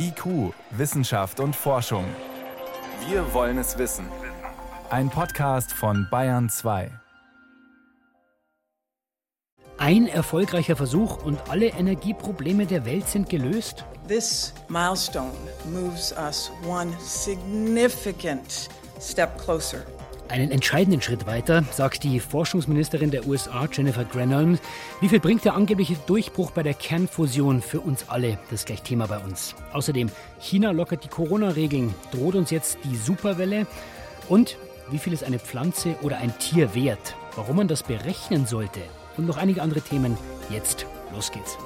IQ, 0.00 0.52
Wissenschaft 0.70 1.40
und 1.40 1.56
Forschung. 1.56 2.04
Wir 3.08 3.34
wollen 3.34 3.58
es 3.58 3.78
wissen. 3.78 4.06
Ein 4.90 5.10
Podcast 5.10 5.72
von 5.72 6.06
Bayern 6.10 6.48
2. 6.48 6.90
Ein 9.76 10.06
erfolgreicher 10.06 10.76
Versuch 10.76 11.24
und 11.24 11.50
alle 11.50 11.66
Energieprobleme 11.66 12.66
der 12.66 12.84
Welt 12.84 13.08
sind 13.08 13.28
gelöst? 13.28 13.84
This 14.06 14.54
milestone 14.68 15.32
moves 15.64 16.12
us 16.12 16.50
one 16.66 16.92
significant 17.00 18.68
step 19.00 19.36
closer 19.38 19.84
einen 20.28 20.50
entscheidenden 20.50 21.02
Schritt 21.02 21.26
weiter, 21.26 21.64
sagt 21.72 22.04
die 22.04 22.20
Forschungsministerin 22.20 23.10
der 23.10 23.26
USA, 23.26 23.68
Jennifer 23.70 24.04
Granholm. 24.04 24.58
Wie 25.00 25.08
viel 25.08 25.20
bringt 25.20 25.44
der 25.44 25.54
angebliche 25.54 25.96
Durchbruch 26.06 26.50
bei 26.50 26.62
der 26.62 26.74
Kernfusion 26.74 27.62
für 27.62 27.80
uns 27.80 28.08
alle? 28.08 28.38
Das 28.50 28.60
ist 28.60 28.66
gleich 28.66 28.82
Thema 28.82 29.06
bei 29.06 29.18
uns. 29.18 29.54
Außerdem, 29.72 30.10
China 30.40 30.70
lockert 30.70 31.04
die 31.04 31.08
Corona-Regeln. 31.08 31.94
Droht 32.12 32.34
uns 32.34 32.50
jetzt 32.50 32.78
die 32.84 32.96
Superwelle? 32.96 33.66
Und 34.28 34.56
wie 34.90 34.98
viel 34.98 35.12
ist 35.12 35.24
eine 35.24 35.38
Pflanze 35.38 35.96
oder 36.02 36.18
ein 36.18 36.36
Tier 36.38 36.74
wert? 36.74 37.14
Warum 37.36 37.56
man 37.56 37.68
das 37.68 37.82
berechnen 37.82 38.46
sollte? 38.46 38.80
Und 39.16 39.26
noch 39.26 39.36
einige 39.36 39.62
andere 39.62 39.80
Themen. 39.80 40.16
Jetzt, 40.50 40.86
los 41.14 41.30
geht's. 41.32 41.56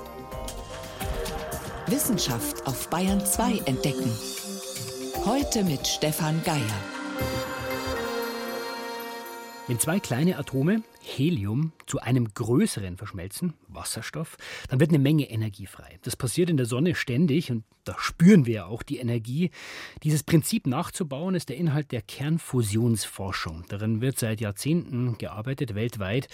Wissenschaft 1.87 2.67
auf 2.67 2.89
Bayern 2.89 3.25
2 3.25 3.63
entdecken. 3.67 4.11
Heute 5.27 5.63
mit 5.63 5.87
Stefan 5.87 6.43
Geier. 6.45 7.52
Wenn 9.73 9.81
zwei 9.81 10.01
kleine 10.01 10.37
Atome 10.37 10.83
Helium 11.03 11.73
zu 11.87 11.99
einem 11.99 12.33
größeren 12.33 12.97
verschmelzen, 12.97 13.55
Wasserstoff, 13.69 14.37
dann 14.69 14.81
wird 14.81 14.91
eine 14.91 14.99
Menge 14.99 15.29
Energie 15.29 15.67
frei. 15.67 15.99
Das 16.03 16.17
passiert 16.17 16.49
in 16.49 16.57
der 16.57 16.67
Sonne 16.67 16.95
ständig 16.95 17.51
und 17.51 17.65
da 17.85 17.97
spüren 17.99 18.47
wir 18.47 18.69
auch 18.69 18.85
die 18.85 18.99
Energie. 18.99 19.51
Dieses 20.05 20.23
Prinzip 20.23 20.69
nachzubauen 20.69 21.35
ist 21.35 21.49
der 21.49 21.57
Inhalt 21.57 21.91
der 21.91 22.01
Kernfusionsforschung. 22.01 23.65
Darin 23.69 24.01
wird 24.01 24.21
seit 24.21 24.41
Jahrzehnten 24.41 25.19
gearbeitet, 25.19 25.75
weltweit. 25.75 26.29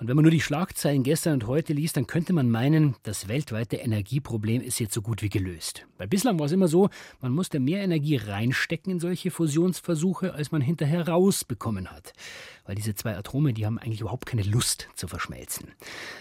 Und 0.00 0.08
wenn 0.08 0.16
man 0.16 0.22
nur 0.22 0.32
die 0.32 0.40
Schlagzeilen 0.40 1.02
gestern 1.02 1.34
und 1.34 1.46
heute 1.46 1.74
liest, 1.74 1.98
dann 1.98 2.06
könnte 2.06 2.32
man 2.32 2.50
meinen, 2.50 2.96
das 3.02 3.28
weltweite 3.28 3.76
Energieproblem 3.76 4.62
ist 4.62 4.78
jetzt 4.78 4.94
so 4.94 5.02
gut 5.02 5.20
wie 5.20 5.28
gelöst. 5.28 5.86
Weil 5.98 6.08
bislang 6.08 6.38
war 6.38 6.46
es 6.46 6.52
immer 6.52 6.68
so, 6.68 6.88
man 7.20 7.32
musste 7.32 7.60
mehr 7.60 7.82
Energie 7.82 8.16
reinstecken 8.16 8.92
in 8.92 9.00
solche 9.00 9.30
Fusionsversuche, 9.30 10.32
als 10.32 10.52
man 10.52 10.62
hinterher 10.62 11.06
rausbekommen 11.06 11.90
hat. 11.90 12.14
Weil 12.64 12.76
diese 12.76 12.94
zwei 12.94 13.14
Atome, 13.14 13.52
die 13.52 13.66
haben 13.66 13.78
eigentlich 13.78 14.00
überhaupt 14.00 14.13
keine 14.20 14.42
Lust 14.42 14.88
zu 14.94 15.08
verschmelzen. 15.08 15.72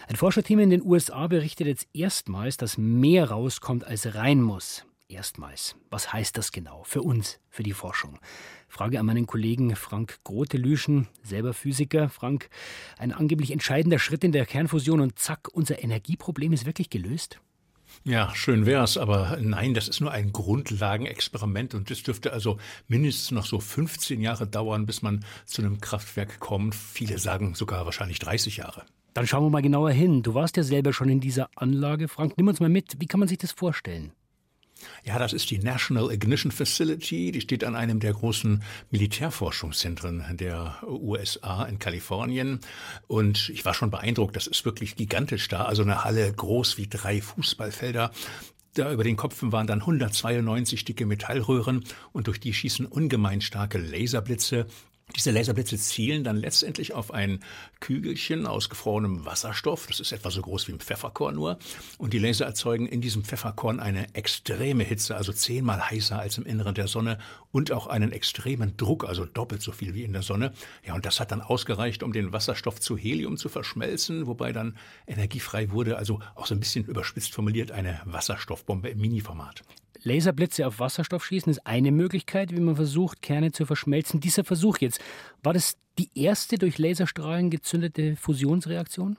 Ein 0.07 0.15
Forscherteam 0.15 0.59
in 0.59 0.69
den 0.69 0.83
USA 0.83 1.27
berichtet 1.27 1.67
jetzt 1.67 1.87
erstmals, 1.93 2.57
dass 2.57 2.77
mehr 2.77 3.29
rauskommt, 3.29 3.85
als 3.85 4.15
rein 4.15 4.41
muss. 4.41 4.85
Erstmals. 5.07 5.75
Was 5.89 6.11
heißt 6.11 6.37
das 6.37 6.51
genau 6.51 6.83
für 6.83 7.03
uns, 7.03 7.39
für 7.49 7.61
die 7.61 7.73
Forschung? 7.73 8.19
Frage 8.67 8.99
an 8.99 9.05
meinen 9.05 9.27
Kollegen 9.27 9.75
Frank 9.75 10.19
Grote-Lüschen, 10.23 11.07
selber 11.21 11.53
Physiker. 11.53 12.09
Frank, 12.09 12.49
ein 12.97 13.11
angeblich 13.11 13.51
entscheidender 13.51 13.99
Schritt 13.99 14.23
in 14.23 14.31
der 14.31 14.47
Kernfusion 14.47 15.01
und 15.01 15.19
zack, 15.19 15.49
unser 15.53 15.83
Energieproblem 15.83 16.53
ist 16.53 16.65
wirklich 16.65 16.89
gelöst? 16.89 17.39
Ja, 18.05 18.33
schön 18.35 18.65
wär's, 18.65 18.97
aber 18.97 19.37
nein, 19.41 19.73
das 19.73 19.87
ist 19.87 20.01
nur 20.01 20.11
ein 20.11 20.33
Grundlagenexperiment 20.33 21.73
und 21.73 21.89
das 21.89 22.03
dürfte 22.03 22.33
also 22.33 22.57
mindestens 22.87 23.31
noch 23.31 23.45
so 23.45 23.59
15 23.59 24.19
Jahre 24.19 24.45
dauern, 24.45 24.85
bis 24.85 25.01
man 25.01 25.23
zu 25.45 25.61
einem 25.61 25.79
Kraftwerk 25.79 26.39
kommt. 26.39 26.75
Viele 26.75 27.17
sagen 27.17 27.55
sogar 27.55 27.85
wahrscheinlich 27.85 28.19
30 28.19 28.57
Jahre. 28.57 28.83
Dann 29.13 29.27
schauen 29.27 29.43
wir 29.43 29.49
mal 29.49 29.61
genauer 29.61 29.91
hin. 29.91 30.23
Du 30.23 30.33
warst 30.33 30.57
ja 30.57 30.63
selber 30.63 30.91
schon 30.91 31.09
in 31.09 31.19
dieser 31.19 31.49
Anlage. 31.55 32.07
Frank, 32.07 32.33
nimm 32.37 32.47
uns 32.47 32.59
mal 32.59 32.69
mit. 32.69 32.99
Wie 32.99 33.05
kann 33.05 33.19
man 33.19 33.29
sich 33.29 33.37
das 33.37 33.51
vorstellen? 33.51 34.11
Ja, 35.03 35.19
das 35.19 35.33
ist 35.33 35.49
die 35.51 35.59
National 35.59 36.11
Ignition 36.11 36.51
Facility. 36.51 37.31
Die 37.31 37.41
steht 37.41 37.63
an 37.63 37.75
einem 37.75 37.99
der 37.99 38.13
großen 38.13 38.63
Militärforschungszentren 38.91 40.23
der 40.37 40.77
USA 40.87 41.63
in 41.63 41.79
Kalifornien. 41.79 42.59
Und 43.07 43.49
ich 43.49 43.65
war 43.65 43.73
schon 43.73 43.91
beeindruckt. 43.91 44.35
Das 44.35 44.47
ist 44.47 44.65
wirklich 44.65 44.95
gigantisch 44.95 45.47
da. 45.47 45.65
Also 45.65 45.83
eine 45.83 46.03
Halle 46.03 46.31
groß 46.31 46.77
wie 46.77 46.87
drei 46.87 47.21
Fußballfelder. 47.21 48.11
Da 48.75 48.91
über 48.91 49.03
den 49.03 49.17
Kopfen 49.17 49.51
waren 49.51 49.67
dann 49.67 49.81
192 49.81 50.83
dicke 50.83 51.05
Metallröhren 51.05 51.83
und 52.11 52.25
durch 52.27 52.39
die 52.39 52.53
schießen 52.53 52.87
ungemein 52.87 53.41
starke 53.41 53.77
Laserblitze 53.77 54.65
diese 55.15 55.31
Laserblitze 55.31 55.77
zielen 55.77 56.23
dann 56.23 56.37
letztendlich 56.37 56.93
auf 56.93 57.13
ein 57.13 57.43
Kügelchen 57.81 58.47
aus 58.47 58.69
gefrorenem 58.69 59.25
Wasserstoff. 59.25 59.85
Das 59.87 59.99
ist 59.99 60.11
etwa 60.11 60.31
so 60.31 60.41
groß 60.41 60.67
wie 60.67 60.73
ein 60.73 60.79
Pfefferkorn 60.79 61.35
nur. 61.35 61.59
Und 61.97 62.13
die 62.13 62.19
Laser 62.19 62.45
erzeugen 62.45 62.87
in 62.87 63.01
diesem 63.01 63.23
Pfefferkorn 63.23 63.79
eine 63.79 64.13
extreme 64.15 64.83
Hitze, 64.83 65.15
also 65.15 65.33
zehnmal 65.33 65.89
heißer 65.89 66.17
als 66.17 66.37
im 66.37 66.45
Inneren 66.45 66.73
der 66.73 66.87
Sonne 66.87 67.19
und 67.51 67.71
auch 67.71 67.87
einen 67.87 68.11
extremen 68.11 68.75
Druck, 68.77 69.03
also 69.03 69.25
doppelt 69.25 69.61
so 69.61 69.71
viel 69.71 69.93
wie 69.93 70.03
in 70.03 70.13
der 70.13 70.23
Sonne. 70.23 70.53
Ja, 70.85 70.95
und 70.95 71.05
das 71.05 71.19
hat 71.19 71.31
dann 71.31 71.41
ausgereicht, 71.41 72.01
um 72.01 72.13
den 72.13 72.33
Wasserstoff 72.33 72.79
zu 72.79 72.97
Helium 72.97 73.37
zu 73.37 73.49
verschmelzen, 73.49 74.25
wobei 74.25 74.51
dann 74.51 74.77
energiefrei 75.05 75.69
wurde, 75.71 75.97
also 75.97 76.21
auch 76.35 76.47
so 76.47 76.55
ein 76.55 76.59
bisschen 76.59 76.85
überspitzt 76.85 77.33
formuliert 77.33 77.71
eine 77.71 78.01
Wasserstoffbombe 78.05 78.89
im 78.89 78.99
Mini-Format. 78.99 79.63
Laserblitze 80.03 80.67
auf 80.67 80.79
Wasserstoff 80.79 81.25
schießen 81.25 81.51
ist 81.51 81.65
eine 81.65 81.91
Möglichkeit, 81.91 82.51
wie 82.51 82.59
man 82.59 82.75
versucht, 82.75 83.21
Kerne 83.21 83.51
zu 83.51 83.65
verschmelzen. 83.65 84.19
Dieser 84.19 84.43
Versuch 84.43 84.77
jetzt, 84.79 84.99
war 85.41 85.53
das 85.53 85.75
die 85.97 86.09
erste 86.15 86.57
durch 86.57 86.77
Laserstrahlen 86.77 87.49
gezündete 87.49 88.15
Fusionsreaktion? 88.15 89.17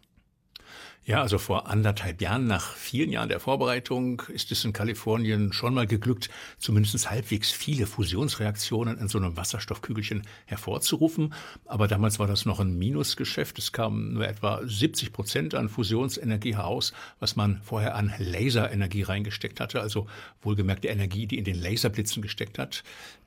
Ja, 1.06 1.20
also 1.20 1.36
vor 1.36 1.68
anderthalb 1.68 2.22
Jahren, 2.22 2.46
nach 2.46 2.72
vielen 2.76 3.12
Jahren 3.12 3.28
der 3.28 3.38
Vorbereitung, 3.38 4.22
ist 4.28 4.50
es 4.52 4.64
in 4.64 4.72
Kalifornien 4.72 5.52
schon 5.52 5.74
mal 5.74 5.86
geglückt, 5.86 6.30
zumindest 6.56 7.10
halbwegs 7.10 7.50
viele 7.50 7.86
Fusionsreaktionen 7.86 8.96
in 8.96 9.08
so 9.08 9.18
einem 9.18 9.36
Wasserstoffkügelchen 9.36 10.22
hervorzurufen. 10.46 11.34
Aber 11.66 11.88
damals 11.88 12.18
war 12.20 12.26
das 12.26 12.46
noch 12.46 12.58
ein 12.58 12.78
Minusgeschäft. 12.78 13.58
Es 13.58 13.72
kam 13.72 14.14
nur 14.14 14.26
etwa 14.26 14.62
70 14.64 15.12
Prozent 15.12 15.54
an 15.54 15.68
Fusionsenergie 15.68 16.54
heraus, 16.54 16.94
was 17.18 17.36
man 17.36 17.60
vorher 17.62 17.96
an 17.96 18.14
Laserenergie 18.16 19.02
reingesteckt 19.02 19.60
hatte. 19.60 19.82
Also 19.82 20.06
wohlgemerkt 20.40 20.84
die 20.84 20.88
Energie, 20.88 21.26
die 21.26 21.36
in 21.36 21.44
den 21.44 21.60
Laserblitzen 21.60 22.22
gesteckt 22.22 22.58
hat. 22.58 22.82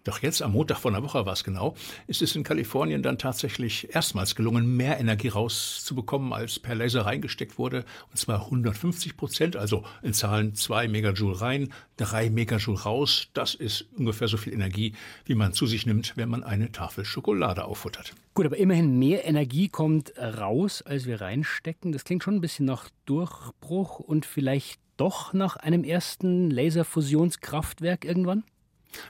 Doch 0.07 0.21
jetzt, 0.21 0.41
am 0.41 0.53
Montag 0.53 0.77
vor 0.77 0.89
einer 0.89 1.03
Woche 1.03 1.25
war 1.25 1.33
es 1.33 1.43
genau, 1.43 1.75
ist 2.07 2.21
es 2.21 2.33
in 2.33 2.43
Kalifornien 2.45 3.03
dann 3.03 3.17
tatsächlich 3.17 3.93
erstmals 3.93 4.35
gelungen, 4.35 4.77
mehr 4.77 5.01
Energie 5.01 5.27
rauszubekommen, 5.27 6.31
als 6.31 6.59
per 6.59 6.75
Laser 6.75 7.05
reingesteckt 7.05 7.57
wurde. 7.57 7.66
Und 7.75 8.17
zwar 8.17 8.45
150 8.45 9.17
Prozent, 9.17 9.55
also 9.55 9.83
in 10.01 10.13
Zahlen 10.13 10.55
zwei 10.55 10.87
Megajoule 10.87 11.41
rein, 11.41 11.73
drei 11.97 12.29
Megajoule 12.29 12.79
raus. 12.79 13.27
Das 13.33 13.55
ist 13.55 13.85
ungefähr 13.95 14.27
so 14.27 14.37
viel 14.37 14.53
Energie, 14.53 14.93
wie 15.25 15.35
man 15.35 15.53
zu 15.53 15.65
sich 15.65 15.85
nimmt, 15.85 16.13
wenn 16.15 16.29
man 16.29 16.43
eine 16.43 16.71
Tafel 16.71 17.05
Schokolade 17.05 17.65
auffuttert. 17.65 18.13
Gut, 18.33 18.45
aber 18.45 18.57
immerhin 18.57 18.97
mehr 18.99 19.25
Energie 19.25 19.69
kommt 19.69 20.13
raus, 20.17 20.81
als 20.81 21.05
wir 21.05 21.21
reinstecken. 21.21 21.91
Das 21.91 22.03
klingt 22.03 22.23
schon 22.23 22.35
ein 22.35 22.41
bisschen 22.41 22.65
nach 22.65 22.89
Durchbruch 23.05 23.99
und 23.99 24.25
vielleicht 24.25 24.79
doch 24.97 25.33
nach 25.33 25.55
einem 25.55 25.83
ersten 25.83 26.49
Laserfusionskraftwerk 26.49 28.03
irgendwann? 28.03 28.43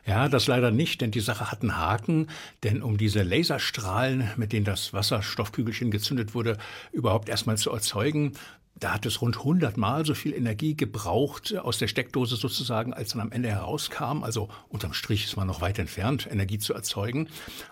Ja, 0.06 0.28
das 0.30 0.48
leider 0.48 0.72
nicht, 0.72 1.02
denn 1.02 1.12
die 1.12 1.20
Sache 1.20 1.52
hat 1.52 1.62
einen 1.62 1.78
Haken. 1.78 2.28
Denn 2.64 2.82
um 2.82 2.98
diese 2.98 3.24
Laserstrahlen, 3.24 4.32
mit 4.38 4.54
denen 4.54 4.66
das 4.66 4.94
Wasserstoffkügelchen 4.94 5.92
gezündet 5.92 6.34
wurde, 6.34 6.58
überhaupt 6.92 7.30
erstmal 7.30 7.58
zu 7.58 7.72
erzeugen, 7.72 8.34
da 8.80 8.94
hat 8.94 9.06
es 9.06 9.22
rund 9.22 9.38
100 9.38 9.78
Mal 9.78 10.06
so 10.06 10.14
viel 10.14 10.34
Energie 10.34 10.76
gebraucht 10.76 11.56
aus 11.56 11.78
der 11.80 11.88
Steckdose 11.88 12.36
sozusagen, 12.36 12.94
als 12.94 13.12
dann 13.12 13.22
am 13.22 13.32
Ende 13.32 13.50
herauskam. 13.50 14.24
Also 14.24 14.50
unterm 14.70 14.94
Strich 14.94 15.26
ist 15.26 15.36
man 15.36 15.48
noch 15.48 15.62
weit 15.62 15.80
entfernt, 15.80 16.28
Energie 16.30 16.60
zu 16.60 16.74
erzeugen. 16.74 17.30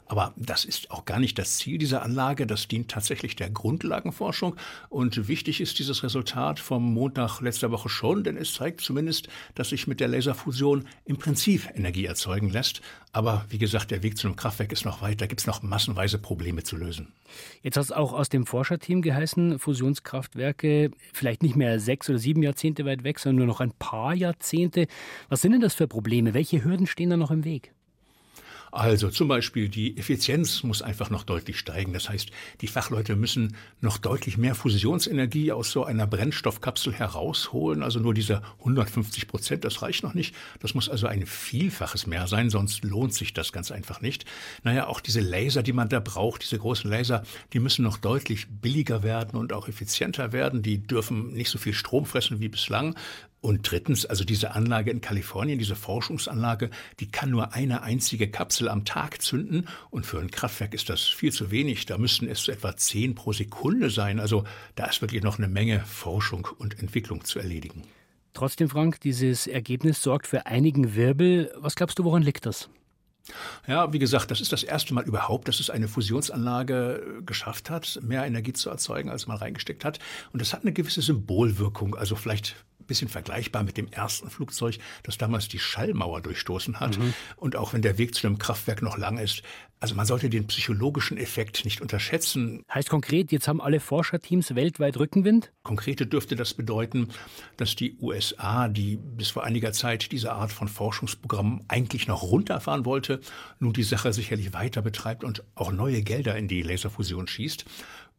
Aber 0.08 0.34
das 0.36 0.66
ist 0.66 0.92
auch 0.92 1.06
gar 1.06 1.20
nicht 1.20 1.38
das 1.38 1.58
Ziel 1.58 1.78
dieser 1.78 2.02
Anlage. 2.02 2.48
Das 2.48 2.68
dient 2.68 2.90
tatsächlich 2.90 3.36
der 3.36 3.50
Grundlagenforschung. 3.50 4.56
Und 4.90 5.28
wichtig 5.28 5.62
ist 5.62 5.78
dieses 5.80 6.04
Resultat 6.04 6.60
vom 6.60 6.94
Montag 6.94 7.40
letzter 7.42 7.72
Woche 7.72 7.90
schon, 7.90 8.24
denn 8.24 8.38
es 8.38 8.54
zeigt 8.54 8.82
zumindest, 8.82 9.28
dass 9.54 9.70
sich 9.70 9.88
mit 9.88 10.00
der 10.00 10.08
Laserfusion 10.08 10.88
im 11.06 11.18
Prinzip 11.18 11.70
Energie 11.76 12.06
erzeugen 12.06 12.50
lässt. 12.50 12.82
Aber 13.12 13.46
wie 13.50 13.58
gesagt, 13.58 13.92
der 13.92 14.04
Weg 14.04 14.18
zu 14.18 14.28
einem 14.28 14.36
Kraftwerk 14.36 14.72
ist 14.72 14.86
noch 14.86 15.02
weit. 15.02 15.22
Da 15.22 15.28
gibt 15.28 15.40
es 15.40 15.48
noch 15.48 15.62
massenweise 15.62 16.18
Probleme 16.18 16.64
zu 16.64 16.76
lösen. 16.76 17.14
Jetzt 17.62 17.78
hat 17.78 17.86
es 17.86 17.92
auch 17.92 18.14
aus 18.14 18.30
dem 18.30 18.46
Forscherteam 18.46 19.02
geheißen, 19.02 19.58
Fusionskraftwerke 19.58 20.92
vielleicht 21.14 21.44
nicht 21.44 21.56
mehr 21.56 21.80
sechs 21.80 22.10
oder 22.10 22.18
sieben 22.18 22.42
Jahrzehnte 22.42 22.86
weit 22.86 23.04
weg, 23.04 23.20
sondern 23.20 23.46
nur 23.46 23.48
noch 23.48 23.62
ein 23.62 23.72
paar 23.72 24.14
Jahrzehnte. 24.16 24.88
Was 25.30 25.42
sind 25.42 25.52
denn 25.52 25.62
das 25.62 25.76
für 25.76 25.88
Probleme? 25.88 26.34
Welche 26.34 26.64
Hürden 26.64 26.88
stehen 26.88 27.10
da 27.10 27.18
noch 27.18 27.32
im 27.32 27.44
Weg? 27.44 27.75
Also 28.76 29.10
zum 29.10 29.30
Beispiel 29.30 29.70
die 29.70 29.96
Effizienz 29.98 30.62
muss 30.64 30.82
einfach 30.82 31.10
noch 31.10 31.24
deutlich 31.24 31.58
steigen. 31.58 31.94
Das 31.94 32.10
heißt, 32.10 32.30
die 32.60 32.68
Fachleute 32.68 33.16
müssen 33.16 33.56
noch 33.80 33.98
deutlich 33.98 34.38
mehr 34.38 34.54
Fusionsenergie 34.54 35.54
aus 35.54 35.72
so 35.72 35.86
einer 35.86 36.06
Brennstoffkapsel 36.06 36.92
herausholen. 36.92 37.84
Also 37.84 38.02
nur 38.02 38.14
diese 38.14 38.42
150 38.60 39.30
Prozent, 39.30 39.64
das 39.64 39.82
reicht 39.82 40.04
noch 40.04 40.14
nicht. 40.14 40.36
Das 40.60 40.74
muss 40.74 40.90
also 40.90 41.08
ein 41.08 41.26
Vielfaches 41.26 42.06
mehr 42.06 42.28
sein, 42.28 42.50
sonst 42.50 42.84
lohnt 42.84 43.14
sich 43.14 43.34
das 43.34 43.54
ganz 43.54 43.72
einfach 43.72 44.02
nicht. 44.02 44.26
Naja, 44.64 44.88
auch 44.88 45.00
diese 45.00 45.22
Laser, 45.22 45.64
die 45.64 45.72
man 45.72 45.88
da 45.88 46.02
braucht, 46.02 46.44
diese 46.44 46.60
großen 46.60 46.92
Laser, 46.92 47.24
die 47.54 47.60
müssen 47.60 47.84
noch 47.84 47.96
deutlich 47.96 48.48
billiger 48.50 49.04
werden 49.04 49.40
und 49.40 49.54
auch 49.54 49.70
effizienter 49.70 50.34
werden. 50.34 50.64
Die 50.64 50.86
dürfen 50.86 51.32
nicht 51.32 51.50
so 51.50 51.58
viel 51.58 51.74
Strom 51.74 52.06
fressen 52.06 52.42
wie 52.42 52.50
bislang. 52.50 52.94
Und 53.46 53.70
drittens, 53.70 54.08
also 54.08 54.24
diese 54.24 54.56
Anlage 54.56 54.90
in 54.90 55.02
Kalifornien, 55.02 55.60
diese 55.60 55.76
Forschungsanlage, 55.76 56.72
die 57.00 57.12
kann 57.12 57.30
nur 57.30 57.54
eine 57.54 57.84
einzige 57.84 58.28
Kapsel 58.28 58.68
am 58.68 58.86
Tag 58.86 59.22
zünden. 59.22 59.68
Und 59.92 60.04
für 60.04 60.18
ein 60.18 60.32
Kraftwerk 60.32 60.74
ist 60.74 60.90
das 60.90 61.04
viel 61.04 61.32
zu 61.32 61.52
wenig. 61.52 61.86
Da 61.86 62.00
müssten 62.00 62.28
es 62.28 62.42
so 62.42 62.52
etwa 62.52 62.76
zehn 62.76 63.14
pro 63.14 63.34
Sekunde 63.34 63.92
sein. 63.92 64.20
Also 64.20 64.46
da 64.74 64.88
ist 64.88 65.04
wirklich 65.04 65.22
noch 65.22 65.38
eine 65.38 65.48
Menge 65.48 65.82
Forschung 65.82 66.48
und 66.58 66.80
Entwicklung 66.80 67.24
zu 67.24 67.38
erledigen. 67.38 67.84
Trotzdem, 68.34 68.68
Frank, 68.68 69.00
dieses 69.02 69.46
Ergebnis 69.46 70.02
sorgt 70.02 70.26
für 70.26 70.48
einigen 70.48 70.96
Wirbel. 70.96 71.54
Was 71.56 71.76
glaubst 71.76 72.00
du, 72.00 72.04
woran 72.04 72.24
liegt 72.24 72.48
das? 72.48 72.68
Ja, 73.68 73.94
wie 73.94 74.00
gesagt, 74.00 74.32
das 74.32 74.42
ist 74.42 74.54
das 74.54 74.64
erste 74.64 74.96
Mal 74.96 75.04
überhaupt, 75.04 75.48
dass 75.48 75.60
es 75.60 75.70
eine 75.70 75.88
Fusionsanlage 75.88 77.22
geschafft 77.26 77.70
hat, 77.70 78.00
mehr 78.02 78.26
Energie 78.26 78.54
zu 78.54 78.72
erzeugen, 78.72 79.10
als 79.10 79.28
man 79.28 79.38
reingesteckt 79.38 79.86
hat. 79.86 80.00
Und 80.34 80.42
das 80.42 80.52
hat 80.54 80.64
eine 80.64 80.74
gewisse 80.74 81.04
Symbolwirkung. 81.04 81.96
Also 81.96 82.16
vielleicht 82.16 82.56
bisschen 82.88 83.08
vergleichbar 83.08 83.64
mit 83.64 83.78
dem 83.78 83.88
ersten 83.88 84.30
Flugzeug, 84.30 84.78
das 85.04 85.18
damals 85.18 85.48
die 85.48 85.60
Schallmauer 85.60 86.22
durchstoßen 86.22 86.80
hat. 86.80 86.98
Mhm. 86.98 87.14
Und 87.36 87.56
auch 87.56 87.74
wenn 87.74 87.82
der 87.82 87.98
Weg 87.98 88.16
zu 88.16 88.28
einem 88.28 88.38
Kraftwerk 88.38 88.82
noch 88.82 88.98
lang 88.98 89.18
ist, 89.18 89.44
also 89.80 89.94
man 89.94 90.06
sollte 90.06 90.30
den 90.30 90.48
psychologischen 90.48 91.18
Effekt 91.18 91.66
nicht 91.66 91.82
unterschätzen. 91.82 92.64
Heißt 92.74 92.90
konkret, 92.90 93.32
jetzt 93.32 93.48
haben 93.48 93.62
alle 93.62 93.80
Forscherteams 93.80 94.56
weltweit 94.56 94.98
Rückenwind? 94.98 95.52
Konkrete 95.64 96.08
dürfte 96.08 96.36
das 96.36 96.54
bedeuten, 96.54 97.10
dass 97.58 97.76
die 97.76 97.98
USA, 98.02 98.68
die 98.68 98.98
bis 98.98 99.30
vor 99.30 99.44
einiger 99.44 99.74
Zeit 99.74 100.12
diese 100.12 100.32
Art 100.32 100.52
von 100.52 100.70
Forschungsprogrammen 100.70 101.66
eigentlich 101.68 102.08
noch 102.08 102.24
runterfahren 102.24 102.86
wollte, 102.86 103.20
nun 103.60 103.74
die 103.74 103.84
Sache 103.84 104.14
sicherlich 104.14 104.54
weiter 104.54 104.82
betreibt 104.82 105.24
und 105.24 105.44
auch 105.56 105.72
neue 105.72 106.02
Gelder 106.02 106.36
in 106.36 106.48
die 106.48 106.62
Laserfusion 106.62 107.28
schießt. 107.28 107.66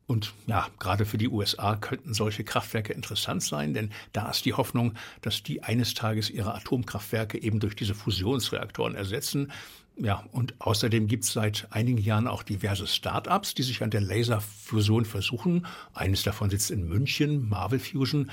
Und 0.06 0.34
ja, 0.46 0.68
gerade 0.78 1.04
für 1.04 1.18
die 1.18 1.28
USA 1.28 1.74
könnten 1.76 2.14
solche 2.14 2.44
Kraftwerke 2.44 2.92
interessant 2.92 3.42
sein, 3.42 3.74
denn 3.74 3.90
da 4.12 4.30
ist 4.30 4.44
die 4.44 4.54
Hoffnung, 4.54 4.94
dass 5.20 5.42
die 5.42 5.64
eines 5.64 5.94
Tages 5.94 6.30
ihre 6.30 6.54
Atomkraftwerke 6.54 7.42
eben 7.42 7.58
durch 7.58 7.74
diese 7.74 7.94
Fusionsreaktoren 7.94 8.94
ersetzen. 8.94 9.52
Ja, 9.98 10.24
und 10.30 10.54
außerdem 10.58 11.08
gibt 11.08 11.24
es 11.24 11.32
seit 11.32 11.68
einigen 11.70 11.98
Jahren 11.98 12.28
auch 12.28 12.42
diverse 12.42 12.86
Start-ups, 12.86 13.54
die 13.54 13.62
sich 13.62 13.82
an 13.82 13.90
der 13.90 14.02
Laserfusion 14.02 15.06
versuchen. 15.06 15.66
Eines 15.94 16.22
davon 16.22 16.50
sitzt 16.50 16.70
in 16.70 16.86
München, 16.86 17.48
Marvel 17.48 17.78
Fusion. 17.78 18.30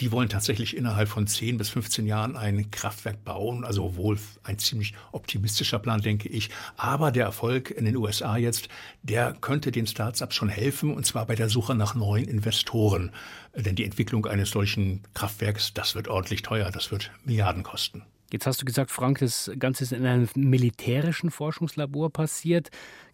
Die 0.00 0.12
wollen 0.12 0.28
tatsächlich 0.28 0.76
innerhalb 0.76 1.08
von 1.08 1.26
10 1.26 1.56
bis 1.56 1.70
15 1.70 2.06
Jahren 2.06 2.36
ein 2.36 2.70
Kraftwerk 2.70 3.24
bauen. 3.24 3.64
Also 3.64 3.96
wohl 3.96 4.18
ein 4.42 4.58
ziemlich 4.58 4.94
optimistischer 5.12 5.78
Plan, 5.78 6.02
denke 6.02 6.28
ich. 6.28 6.50
Aber 6.76 7.10
der 7.10 7.24
Erfolg 7.24 7.70
in 7.70 7.86
den 7.86 7.96
USA 7.96 8.36
jetzt, 8.36 8.68
der 9.02 9.32
könnte 9.40 9.72
den 9.72 9.86
Start-ups 9.86 10.34
schon 10.34 10.50
helfen, 10.50 10.94
und 10.94 11.06
zwar 11.06 11.26
bei 11.26 11.34
der 11.34 11.48
Suche 11.48 11.74
nach 11.74 11.94
neuen 11.94 12.26
Investoren. 12.26 13.10
Denn 13.54 13.74
die 13.74 13.84
Entwicklung 13.84 14.26
eines 14.26 14.50
solchen 14.50 15.02
Kraftwerks, 15.14 15.72
das 15.72 15.94
wird 15.94 16.08
ordentlich 16.08 16.42
teuer. 16.42 16.70
Das 16.70 16.90
wird 16.90 17.10
Milliarden 17.24 17.62
kosten. 17.62 18.02
Jetzt 18.32 18.46
hast 18.46 18.60
du 18.60 18.64
gesagt, 18.64 18.90
Frank, 18.90 19.20
das 19.20 19.50
Ganze 19.58 19.84
ist 19.84 19.92
in 19.92 20.04
einem 20.04 20.28
militärischen 20.34 21.30
Forschungslabor 21.30 22.10
passiert. 22.10 22.70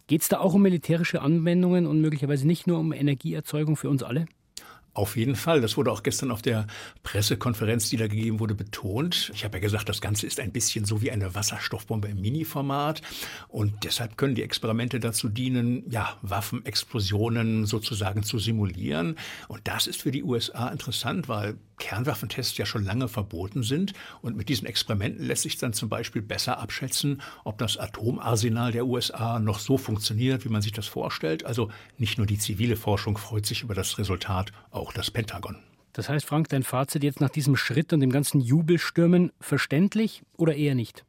Geht 0.07 0.23
es 0.23 0.27
da 0.27 0.39
auch 0.39 0.55
um 0.55 0.63
militärische 0.63 1.21
Anwendungen 1.21 1.85
und 1.85 2.01
möglicherweise 2.01 2.45
nicht 2.45 2.67
nur 2.67 2.79
um 2.79 2.91
Energieerzeugung 2.91 3.77
für 3.77 3.89
uns 3.89 4.03
alle? 4.03 4.25
Auf 4.95 5.17
jeden 5.17 5.35
Fall. 5.35 5.59
Das 5.59 5.75
wurde 5.75 5.91
auch 5.91 6.03
gestern 6.03 6.29
auf 6.29 6.43
der 6.43 6.67
Pressekonferenz, 7.01 7.89
die 7.89 7.97
da 7.97 8.07
gegeben 8.07 8.39
wurde, 8.39 8.53
betont. 8.53 9.31
Ich 9.33 9.43
habe 9.43 9.57
ja 9.57 9.61
gesagt, 9.61 9.89
das 9.89 10.01
Ganze 10.01 10.27
ist 10.27 10.39
ein 10.39 10.51
bisschen 10.51 10.85
so 10.85 11.01
wie 11.01 11.09
eine 11.09 11.33
Wasserstoffbombe 11.33 12.09
im 12.09 12.21
Mini-Format. 12.21 13.01
Und 13.47 13.83
deshalb 13.83 14.17
können 14.17 14.35
die 14.35 14.43
Experimente 14.43 14.99
dazu 14.99 15.29
dienen, 15.29 15.89
ja, 15.89 16.15
Waffenexplosionen 16.21 17.65
sozusagen 17.65 18.21
zu 18.21 18.37
simulieren. 18.37 19.15
Und 19.47 19.61
das 19.67 19.87
ist 19.87 20.03
für 20.03 20.11
die 20.11 20.23
USA 20.23 20.67
interessant, 20.67 21.27
weil 21.27 21.55
Kernwaffentests 21.83 22.57
ja 22.57 22.65
schon 22.65 22.85
lange 22.85 23.09
verboten 23.09 23.61
sind. 23.61 23.91
Und 24.21 24.37
mit 24.37 24.47
diesen 24.47 24.65
Experimenten 24.67 25.25
lässt 25.25 25.41
sich 25.41 25.57
dann 25.57 25.73
zum 25.73 25.89
Beispiel 25.89 26.21
besser 26.21 26.57
abschätzen, 26.57 27.21
ob 27.43 27.57
das 27.57 27.77
Atomarsenal 27.77 28.71
der 28.71 28.85
USA 28.85 29.37
noch 29.39 29.59
so 29.59 29.77
funktioniert, 29.77 30.45
wie 30.45 30.49
man 30.49 30.61
sich 30.61 30.71
das 30.71 30.87
vorstellt. 30.87 31.45
Also 31.45 31.69
nicht 31.97 32.17
nur 32.17 32.25
die 32.25 32.37
zivile 32.37 32.77
Forschung 32.77 33.17
freut 33.17 33.45
sich 33.45 33.63
über 33.63 33.73
das 33.73 33.97
Resultat, 33.97 34.53
auch 34.71 34.93
das 34.93 35.11
Pentagon. 35.11 35.57
Das 35.91 36.07
heißt, 36.07 36.25
Frank, 36.25 36.47
dein 36.47 36.63
Fazit 36.63 37.03
jetzt 37.03 37.19
nach 37.19 37.29
diesem 37.29 37.57
Schritt 37.57 37.91
und 37.91 37.99
dem 37.99 38.11
ganzen 38.11 38.39
Jubelstürmen 38.39 39.33
verständlich 39.41 40.23
oder 40.37 40.55
eher 40.55 40.75
nicht? 40.75 41.03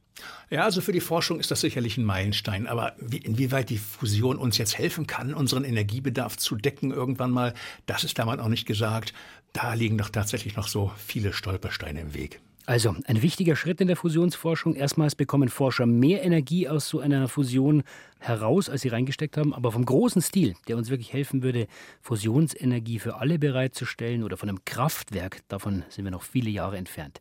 Ja, 0.51 0.65
also 0.65 0.81
für 0.81 0.93
die 0.93 1.01
Forschung 1.01 1.41
ist 1.41 1.51
das 1.51 1.61
sicherlich 1.61 1.97
ein 1.97 2.05
Meilenstein. 2.05 2.67
Aber 2.67 2.95
wie, 2.99 3.19
inwieweit 3.19 3.71
die 3.71 3.79
Fusion 3.79 4.37
uns 4.37 4.59
jetzt 4.59 4.79
helfen 4.79 5.07
kann, 5.07 5.35
unseren 5.35 5.65
Energiebedarf 5.65 6.37
zu 6.37 6.55
decken 6.57 6.93
irgendwann 6.93 7.31
mal, 7.31 7.55
das 7.87 8.05
ist 8.05 8.19
damals 8.19 8.41
auch 8.41 8.49
nicht 8.49 8.67
gesagt. 8.67 9.13
Da 9.53 9.75
liegen 9.75 9.99
doch 9.99 10.11
tatsächlich 10.11 10.57
noch 10.57 10.69
so 10.69 10.93
viele 10.97 11.33
Stolpersteine 11.33 12.01
im 12.01 12.15
Weg. 12.15 12.41
Also 12.67 12.97
ein 13.05 13.21
wichtiger 13.21 13.57
Schritt 13.57 13.83
in 13.83 13.89
der 13.89 13.97
Fusionsforschung. 13.97 14.75
Erstmals 14.75 15.15
bekommen 15.15 15.51
Forscher 15.51 15.85
mehr 15.85 16.23
Energie 16.23 16.67
aus 16.67 16.89
so 16.89 17.01
einer 17.01 17.29
Fusion 17.29 17.83
heraus, 18.21 18.71
als 18.71 18.81
sie 18.81 18.89
reingesteckt 18.89 19.37
haben, 19.37 19.53
aber 19.53 19.71
vom 19.71 19.85
großen 19.85 20.23
Stil, 20.23 20.55
der 20.67 20.79
uns 20.79 20.89
wirklich 20.89 21.13
helfen 21.13 21.43
würde, 21.43 21.67
Fusionsenergie 22.01 22.99
für 22.99 23.17
alle 23.17 23.39
bereitzustellen 23.39 24.23
oder 24.23 24.39
von 24.39 24.49
einem 24.49 24.65
Kraftwerk, 24.65 25.47
davon 25.49 25.85
sind 25.91 26.05
wir 26.05 26.11
noch 26.11 26.23
viele 26.23 26.49
Jahre 26.49 26.79
entfernt. 26.79 27.21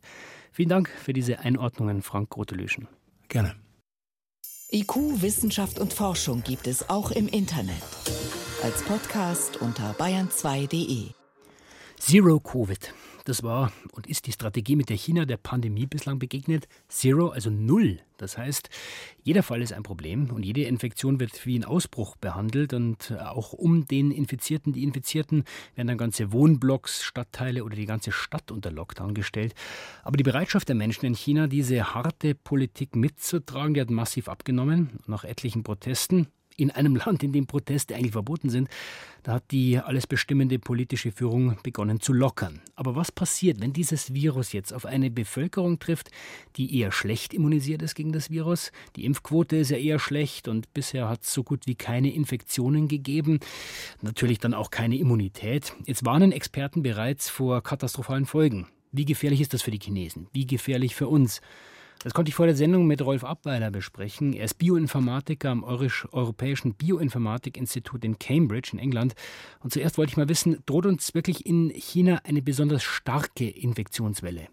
Vielen 0.50 0.70
Dank 0.70 0.88
für 0.88 1.12
diese 1.12 1.40
Einordnungen, 1.40 2.00
Frank 2.00 2.30
Grotelöschen. 2.30 2.88
Gerne. 3.28 3.54
IQ, 4.72 5.20
Wissenschaft 5.20 5.78
und 5.78 5.92
Forschung 5.92 6.42
gibt 6.42 6.66
es 6.66 6.88
auch 6.88 7.10
im 7.10 7.28
Internet. 7.28 7.82
Als 8.62 8.82
Podcast 8.82 9.60
unter 9.60 9.92
bayern2.de. 9.92 11.10
Zero 11.98 12.40
Covid. 12.40 12.94
Das 13.24 13.42
war 13.42 13.72
und 13.92 14.06
ist 14.06 14.26
die 14.26 14.32
Strategie, 14.32 14.76
mit 14.76 14.90
der 14.90 14.96
China 14.96 15.24
der 15.24 15.38
Pandemie 15.38 15.86
bislang 15.86 16.18
begegnet. 16.18 16.68
Zero, 16.88 17.28
also 17.28 17.48
null. 17.48 18.00
Das 18.18 18.36
heißt, 18.36 18.68
jeder 19.22 19.42
Fall 19.42 19.62
ist 19.62 19.72
ein 19.72 19.82
Problem 19.82 20.30
und 20.30 20.44
jede 20.44 20.64
Infektion 20.64 21.18
wird 21.18 21.46
wie 21.46 21.58
ein 21.58 21.64
Ausbruch 21.64 22.16
behandelt 22.16 22.74
und 22.74 23.12
auch 23.18 23.54
um 23.54 23.86
den 23.86 24.10
Infizierten, 24.10 24.74
die 24.74 24.84
Infizierten, 24.84 25.44
werden 25.74 25.88
dann 25.88 25.98
ganze 25.98 26.32
Wohnblocks, 26.32 27.02
Stadtteile 27.02 27.64
oder 27.64 27.76
die 27.76 27.86
ganze 27.86 28.12
Stadt 28.12 28.50
unter 28.50 28.70
Lockdown 28.70 29.14
gestellt. 29.14 29.54
Aber 30.02 30.18
die 30.18 30.22
Bereitschaft 30.22 30.68
der 30.68 30.76
Menschen 30.76 31.06
in 31.06 31.14
China, 31.14 31.46
diese 31.46 31.94
harte 31.94 32.34
Politik 32.34 32.94
mitzutragen, 32.94 33.72
die 33.72 33.80
hat 33.80 33.90
massiv 33.90 34.28
abgenommen. 34.28 35.00
Nach 35.06 35.24
etlichen 35.24 35.62
Protesten, 35.62 36.28
in 36.56 36.70
einem 36.70 36.96
Land, 37.04 37.22
in 37.22 37.32
dem 37.32 37.46
Proteste 37.46 37.94
eigentlich 37.94 38.12
verboten 38.12 38.50
sind, 38.50 38.68
da 39.22 39.34
hat 39.34 39.50
die 39.50 39.78
alles 39.78 40.06
bestimmende 40.06 40.58
politische 40.58 41.10
Führung 41.10 41.56
begonnen 41.62 42.00
zu 42.00 42.12
lockern. 42.12 42.60
Aber 42.76 42.94
was 42.94 43.10
passiert, 43.10 43.60
wenn 43.60 43.72
dieses 43.72 44.12
Virus 44.12 44.52
jetzt 44.52 44.74
auf 44.74 44.84
eine 44.84 45.10
Bevölkerung 45.10 45.78
trifft, 45.78 46.10
die 46.56 46.78
eher 46.78 46.92
schlecht 46.92 47.32
immunisiert 47.32 47.80
ist 47.80 47.94
gegen 47.94 48.12
das 48.12 48.30
Virus? 48.30 48.70
Die 48.96 49.04
Impfquote 49.06 49.56
ist 49.56 49.70
ja 49.70 49.78
eher 49.78 49.98
schlecht 49.98 50.46
und 50.46 50.72
bisher 50.74 51.08
hat 51.08 51.22
es 51.22 51.32
so 51.32 51.42
gut 51.42 51.66
wie 51.66 51.74
keine 51.74 52.12
Infektionen 52.12 52.86
gegeben. 52.86 53.40
Natürlich 54.02 54.38
dann 54.38 54.52
auch 54.52 54.70
keine 54.70 54.98
Immunität. 54.98 55.74
Jetzt 55.86 56.04
warnen 56.04 56.32
Experten 56.32 56.82
bereits 56.82 57.30
vor 57.30 57.62
katastrophalen 57.62 58.26
Folgen. 58.26 58.66
Wie 58.92 59.06
gefährlich 59.06 59.40
ist 59.40 59.54
das 59.54 59.62
für 59.62 59.70
die 59.70 59.80
Chinesen? 59.80 60.28
Wie 60.32 60.46
gefährlich 60.46 60.94
für 60.94 61.08
uns? 61.08 61.40
Das 62.02 62.12
konnte 62.12 62.28
ich 62.28 62.34
vor 62.34 62.46
der 62.46 62.54
Sendung 62.54 62.86
mit 62.86 63.00
Rolf 63.00 63.24
Abweiler 63.24 63.70
besprechen. 63.70 64.34
Er 64.34 64.44
ist 64.44 64.58
Bioinformatiker 64.58 65.50
am 65.50 65.64
Europäischen 65.64 66.74
Bioinformatikinstitut 66.74 68.04
in 68.04 68.18
Cambridge 68.18 68.70
in 68.72 68.78
England. 68.78 69.14
Und 69.60 69.72
zuerst 69.72 69.96
wollte 69.96 70.10
ich 70.10 70.16
mal 70.16 70.28
wissen, 70.28 70.58
droht 70.66 70.84
uns 70.84 71.14
wirklich 71.14 71.46
in 71.46 71.70
China 71.70 72.20
eine 72.24 72.42
besonders 72.42 72.82
starke 72.82 73.48
Infektionswelle? 73.48 74.48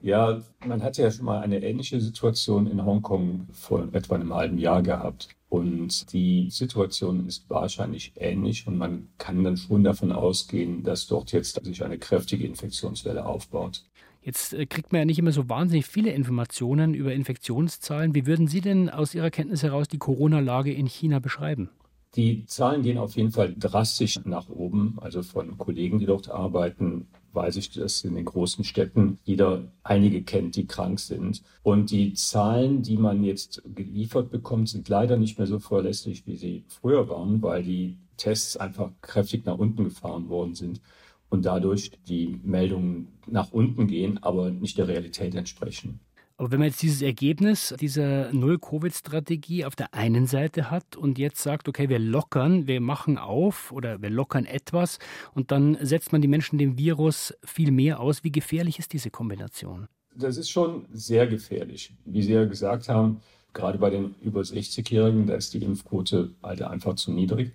Ja, 0.00 0.42
man 0.64 0.82
hat 0.82 0.96
ja 0.96 1.10
schon 1.10 1.24
mal 1.24 1.40
eine 1.40 1.60
ähnliche 1.60 2.00
Situation 2.00 2.68
in 2.68 2.84
Hongkong 2.84 3.48
vor 3.52 3.88
etwa 3.92 4.14
einem 4.14 4.32
halben 4.32 4.58
Jahr 4.58 4.82
gehabt. 4.82 5.28
Und 5.48 6.12
die 6.12 6.50
Situation 6.50 7.26
ist 7.26 7.48
wahrscheinlich 7.48 8.12
ähnlich 8.16 8.66
und 8.66 8.76
man 8.76 9.08
kann 9.16 9.42
dann 9.42 9.56
schon 9.56 9.82
davon 9.82 10.12
ausgehen, 10.12 10.84
dass 10.84 11.06
dort 11.06 11.32
jetzt 11.32 11.64
sich 11.64 11.82
eine 11.82 11.98
kräftige 11.98 12.46
Infektionswelle 12.46 13.24
aufbaut. 13.24 13.84
Jetzt 14.28 14.52
äh, 14.52 14.66
kriegt 14.66 14.92
man 14.92 14.98
ja 14.98 15.04
nicht 15.06 15.18
immer 15.18 15.32
so 15.32 15.48
wahnsinnig 15.48 15.86
viele 15.86 16.10
Informationen 16.10 16.92
über 16.92 17.14
Infektionszahlen. 17.14 18.14
Wie 18.14 18.26
würden 18.26 18.46
Sie 18.46 18.60
denn 18.60 18.90
aus 18.90 19.14
Ihrer 19.14 19.30
Kenntnis 19.30 19.62
heraus 19.62 19.88
die 19.88 19.96
Corona-Lage 19.96 20.70
in 20.70 20.84
China 20.84 21.18
beschreiben? 21.18 21.70
Die 22.14 22.44
Zahlen 22.44 22.82
gehen 22.82 22.98
auf 22.98 23.16
jeden 23.16 23.30
Fall 23.30 23.54
drastisch 23.58 24.20
nach 24.26 24.50
oben. 24.50 24.98
Also 25.00 25.22
von 25.22 25.56
Kollegen, 25.56 25.98
die 25.98 26.04
dort 26.04 26.28
arbeiten, 26.28 27.06
weiß 27.32 27.56
ich, 27.56 27.70
dass 27.70 28.04
in 28.04 28.16
den 28.16 28.26
großen 28.26 28.64
Städten 28.64 29.18
jeder 29.24 29.72
einige 29.82 30.22
kennt, 30.22 30.56
die 30.56 30.66
krank 30.66 31.00
sind. 31.00 31.42
Und 31.62 31.90
die 31.90 32.12
Zahlen, 32.12 32.82
die 32.82 32.98
man 32.98 33.24
jetzt 33.24 33.62
geliefert 33.74 34.30
bekommt, 34.30 34.68
sind 34.68 34.90
leider 34.90 35.16
nicht 35.16 35.38
mehr 35.38 35.46
so 35.46 35.58
verlässlich, 35.58 36.26
wie 36.26 36.36
sie 36.36 36.64
früher 36.68 37.08
waren, 37.08 37.40
weil 37.40 37.62
die 37.62 37.96
Tests 38.18 38.58
einfach 38.58 38.90
kräftig 39.00 39.46
nach 39.46 39.56
unten 39.56 39.84
gefahren 39.84 40.28
worden 40.28 40.54
sind 40.54 40.82
und 41.30 41.44
dadurch 41.44 41.92
die 42.08 42.38
Meldungen 42.42 43.08
nach 43.26 43.52
unten 43.52 43.86
gehen, 43.86 44.18
aber 44.22 44.50
nicht 44.50 44.78
der 44.78 44.88
Realität 44.88 45.34
entsprechen. 45.34 46.00
Aber 46.38 46.52
wenn 46.52 46.60
man 46.60 46.68
jetzt 46.68 46.82
dieses 46.82 47.02
Ergebnis 47.02 47.74
dieser 47.80 48.32
Null-Covid-Strategie 48.32 49.64
auf 49.64 49.74
der 49.74 49.92
einen 49.92 50.26
Seite 50.26 50.70
hat 50.70 50.94
und 50.94 51.18
jetzt 51.18 51.42
sagt, 51.42 51.68
okay, 51.68 51.88
wir 51.88 51.98
lockern, 51.98 52.68
wir 52.68 52.80
machen 52.80 53.18
auf 53.18 53.72
oder 53.72 54.00
wir 54.00 54.10
lockern 54.10 54.44
etwas 54.44 55.00
und 55.34 55.50
dann 55.50 55.76
setzt 55.80 56.12
man 56.12 56.22
die 56.22 56.28
Menschen 56.28 56.56
dem 56.56 56.78
Virus 56.78 57.34
viel 57.44 57.72
mehr 57.72 57.98
aus, 57.98 58.22
wie 58.22 58.30
gefährlich 58.30 58.78
ist 58.78 58.92
diese 58.92 59.10
Kombination? 59.10 59.88
Das 60.14 60.36
ist 60.36 60.48
schon 60.48 60.86
sehr 60.92 61.26
gefährlich. 61.26 61.92
Wie 62.04 62.22
Sie 62.22 62.32
ja 62.32 62.44
gesagt 62.44 62.88
haben, 62.88 63.20
gerade 63.52 63.78
bei 63.78 63.90
den 63.90 64.14
über 64.22 64.42
60-Jährigen, 64.42 65.26
da 65.26 65.34
ist 65.34 65.54
die 65.54 65.62
Impfquote 65.62 66.30
halt 66.40 66.62
einfach 66.62 66.94
zu 66.94 67.12
niedrig. 67.12 67.50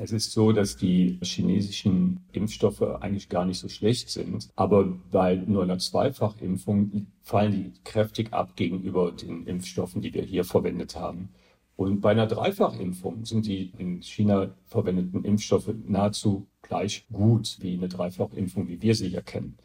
Es 0.00 0.12
ist 0.12 0.30
so, 0.32 0.52
dass 0.52 0.76
die 0.76 1.18
chinesischen 1.22 2.20
Impfstoffe 2.32 2.82
eigentlich 2.82 3.28
gar 3.28 3.44
nicht 3.44 3.58
so 3.58 3.68
schlecht 3.68 4.10
sind, 4.10 4.48
aber 4.54 4.84
bei 5.10 5.34
nur 5.34 5.64
einer 5.64 5.78
Zweifachimpfung 5.78 7.08
fallen 7.22 7.52
die 7.52 7.72
kräftig 7.82 8.32
ab 8.32 8.54
gegenüber 8.54 9.10
den 9.10 9.46
Impfstoffen, 9.46 10.00
die 10.00 10.14
wir 10.14 10.22
hier 10.22 10.44
verwendet 10.44 10.94
haben. 10.94 11.30
Und 11.74 12.00
bei 12.00 12.10
einer 12.12 12.26
Dreifachimpfung 12.26 13.24
sind 13.24 13.46
die 13.46 13.72
in 13.78 14.02
China 14.02 14.54
verwendeten 14.66 15.24
Impfstoffe 15.24 15.72
nahezu 15.86 16.46
gleich 16.62 17.06
gut 17.12 17.58
wie 17.60 17.74
eine 17.74 17.88
Dreifachimpfung, 17.88 18.68
wie 18.68 18.80
wir 18.80 18.94
sie 18.94 19.08
hier 19.08 19.22
kennen. 19.22 19.58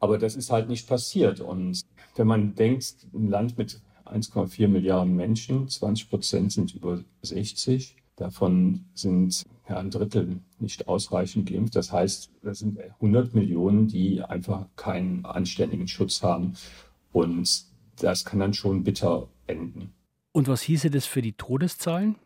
Aber 0.00 0.18
das 0.18 0.34
ist 0.34 0.50
halt 0.50 0.68
nicht 0.68 0.88
passiert. 0.88 1.40
Und 1.40 1.82
wenn 2.16 2.26
man 2.26 2.54
denkt, 2.54 3.06
ein 3.14 3.28
Land 3.28 3.58
mit 3.58 3.80
1,4 4.06 4.68
Milliarden 4.68 5.14
Menschen, 5.14 5.68
20 5.68 6.08
Prozent 6.10 6.52
sind 6.52 6.74
über 6.74 7.02
60, 7.22 7.96
davon 8.16 8.84
sind 8.94 9.44
ja, 9.68 9.78
ein 9.78 9.90
Drittel 9.90 10.40
nicht 10.58 10.88
ausreichend 10.88 11.48
geimpft. 11.48 11.76
Das 11.76 11.92
heißt, 11.92 12.30
das 12.42 12.58
sind 12.58 12.78
100 12.78 13.34
Millionen, 13.34 13.88
die 13.88 14.22
einfach 14.22 14.66
keinen 14.76 15.24
anständigen 15.24 15.88
Schutz 15.88 16.22
haben. 16.22 16.54
Und 17.12 17.64
das 17.96 18.24
kann 18.24 18.40
dann 18.40 18.54
schon 18.54 18.84
bitter 18.84 19.28
enden. 19.46 19.92
Und 20.32 20.48
was 20.48 20.62
hieße 20.62 20.90
das 20.90 21.06
für 21.06 21.22
die 21.22 21.32
Todeszahlen? 21.32 22.16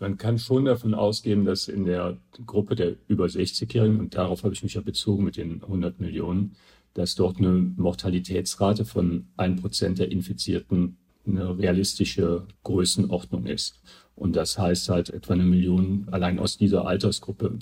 Man 0.00 0.16
kann 0.16 0.38
schon 0.38 0.64
davon 0.64 0.94
ausgehen, 0.94 1.44
dass 1.44 1.68
in 1.68 1.84
der 1.84 2.18
Gruppe 2.46 2.74
der 2.74 2.96
über 3.06 3.26
60-Jährigen, 3.26 4.00
und 4.00 4.14
darauf 4.16 4.42
habe 4.42 4.54
ich 4.54 4.62
mich 4.62 4.74
ja 4.74 4.80
bezogen 4.80 5.24
mit 5.24 5.36
den 5.36 5.62
100 5.62 6.00
Millionen, 6.00 6.56
dass 6.94 7.14
dort 7.14 7.38
eine 7.38 7.52
Mortalitätsrate 7.52 8.84
von 8.84 9.28
1% 9.36 9.94
der 9.94 10.10
Infizierten 10.10 10.96
eine 11.26 11.58
realistische 11.58 12.46
Größenordnung 12.62 13.46
ist. 13.46 13.80
Und 14.14 14.36
das 14.36 14.58
heißt 14.58 14.88
halt 14.88 15.10
etwa 15.10 15.34
eine 15.34 15.44
Million 15.44 16.06
allein 16.10 16.38
aus 16.38 16.56
dieser 16.56 16.86
Altersgruppe. 16.86 17.58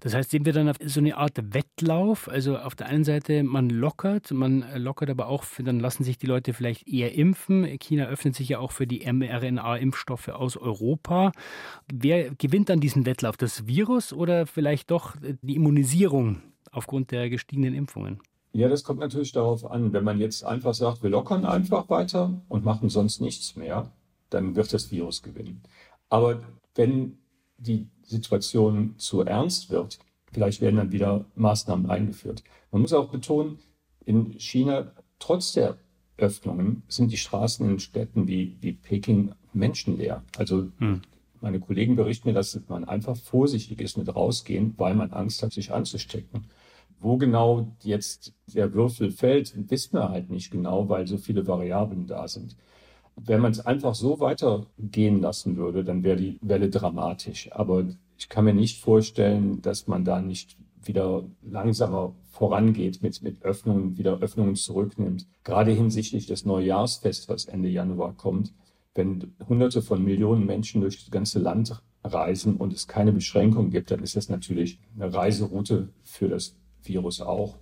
Das 0.00 0.14
heißt, 0.14 0.30
sehen 0.30 0.46
wir 0.46 0.52
dann 0.52 0.72
so 0.84 1.00
eine 1.00 1.16
Art 1.16 1.54
Wettlauf. 1.54 2.28
Also 2.28 2.56
auf 2.56 2.74
der 2.74 2.86
einen 2.86 3.04
Seite, 3.04 3.42
man 3.42 3.68
lockert, 3.68 4.30
man 4.30 4.64
lockert 4.76 5.10
aber 5.10 5.28
auch, 5.28 5.44
dann 5.58 5.80
lassen 5.80 6.04
sich 6.04 6.18
die 6.18 6.26
Leute 6.26 6.54
vielleicht 6.54 6.88
eher 6.88 7.14
impfen. 7.14 7.64
China 7.78 8.06
öffnet 8.06 8.34
sich 8.34 8.48
ja 8.48 8.58
auch 8.58 8.72
für 8.72 8.86
die 8.86 9.00
mRNA-Impfstoffe 9.10 10.28
aus 10.28 10.56
Europa. 10.56 11.32
Wer 11.92 12.34
gewinnt 12.34 12.68
dann 12.68 12.80
diesen 12.80 13.06
Wettlauf? 13.06 13.36
Das 13.36 13.66
Virus 13.66 14.12
oder 14.12 14.46
vielleicht 14.46 14.90
doch 14.90 15.16
die 15.42 15.56
Immunisierung 15.56 16.42
aufgrund 16.70 17.10
der 17.10 17.30
gestiegenen 17.30 17.74
Impfungen? 17.74 18.20
Ja, 18.52 18.68
das 18.68 18.84
kommt 18.84 19.00
natürlich 19.00 19.32
darauf 19.32 19.70
an. 19.70 19.92
Wenn 19.92 20.04
man 20.04 20.18
jetzt 20.18 20.44
einfach 20.44 20.74
sagt, 20.74 21.02
wir 21.02 21.10
lockern 21.10 21.44
einfach 21.44 21.88
weiter 21.90 22.40
und 22.48 22.64
machen 22.64 22.88
sonst 22.88 23.20
nichts 23.20 23.56
mehr, 23.56 23.92
dann 24.30 24.56
wird 24.56 24.72
das 24.72 24.90
Virus 24.90 25.22
gewinnen. 25.22 25.62
Aber 26.08 26.40
wenn 26.74 27.18
die 27.58 27.88
Situation 28.02 28.94
zu 28.98 29.22
ernst 29.22 29.70
wird, 29.70 29.98
vielleicht 30.32 30.60
werden 30.60 30.76
dann 30.76 30.92
wieder 30.92 31.24
Maßnahmen 31.34 31.90
eingeführt. 31.90 32.42
Man 32.70 32.82
muss 32.82 32.92
auch 32.92 33.10
betonen, 33.10 33.58
in 34.04 34.38
China, 34.38 34.92
trotz 35.18 35.52
der 35.52 35.76
Öffnungen, 36.16 36.82
sind 36.88 37.12
die 37.12 37.16
Straßen 37.18 37.68
in 37.68 37.78
Städten 37.78 38.26
wie, 38.26 38.56
wie 38.60 38.72
Peking 38.72 39.32
menschenleer. 39.52 40.24
Also 40.36 40.68
hm. 40.78 41.02
meine 41.40 41.60
Kollegen 41.60 41.96
berichten 41.96 42.28
mir, 42.28 42.34
dass 42.34 42.58
man 42.68 42.84
einfach 42.84 43.16
vorsichtig 43.16 43.80
ist 43.80 43.98
mit 43.98 44.14
rausgehen, 44.14 44.74
weil 44.78 44.94
man 44.94 45.12
Angst 45.12 45.42
hat, 45.42 45.52
sich 45.52 45.72
anzustecken. 45.72 46.46
Wo 47.00 47.16
genau 47.16 47.76
jetzt 47.82 48.34
der 48.46 48.74
Würfel 48.74 49.10
fällt, 49.10 49.54
wissen 49.70 49.94
wir 49.94 50.08
halt 50.08 50.30
nicht 50.30 50.50
genau, 50.50 50.88
weil 50.88 51.06
so 51.06 51.16
viele 51.16 51.46
Variablen 51.46 52.06
da 52.06 52.26
sind. 52.26 52.56
Wenn 53.16 53.40
man 53.40 53.52
es 53.52 53.64
einfach 53.64 53.94
so 53.94 54.20
weitergehen 54.20 55.20
lassen 55.20 55.56
würde, 55.56 55.84
dann 55.84 56.02
wäre 56.02 56.16
die 56.16 56.38
Welle 56.40 56.70
dramatisch. 56.70 57.50
Aber 57.52 57.84
ich 58.16 58.28
kann 58.28 58.44
mir 58.44 58.54
nicht 58.54 58.80
vorstellen, 58.80 59.62
dass 59.62 59.86
man 59.86 60.04
da 60.04 60.20
nicht 60.20 60.56
wieder 60.82 61.24
langsamer 61.42 62.14
vorangeht 62.30 63.02
mit, 63.02 63.22
mit 63.22 63.42
Öffnungen, 63.42 63.98
wieder 63.98 64.18
Öffnungen 64.20 64.56
zurücknimmt. 64.56 65.26
Gerade 65.44 65.72
hinsichtlich 65.72 66.26
des 66.26 66.44
Neujahrsfests, 66.44 67.28
was 67.28 67.44
Ende 67.46 67.68
Januar 67.68 68.14
kommt. 68.16 68.52
Wenn 68.94 69.34
Hunderte 69.48 69.82
von 69.82 70.02
Millionen 70.04 70.46
Menschen 70.46 70.80
durch 70.80 70.98
das 70.98 71.10
ganze 71.10 71.38
Land 71.38 71.80
reisen 72.02 72.56
und 72.56 72.72
es 72.72 72.88
keine 72.88 73.12
Beschränkungen 73.12 73.70
gibt, 73.70 73.90
dann 73.90 74.02
ist 74.02 74.16
das 74.16 74.28
natürlich 74.28 74.80
eine 74.96 75.12
Reiseroute 75.12 75.88
für 76.02 76.28
das 76.28 76.56
Virus 76.82 77.20
auch. 77.20 77.56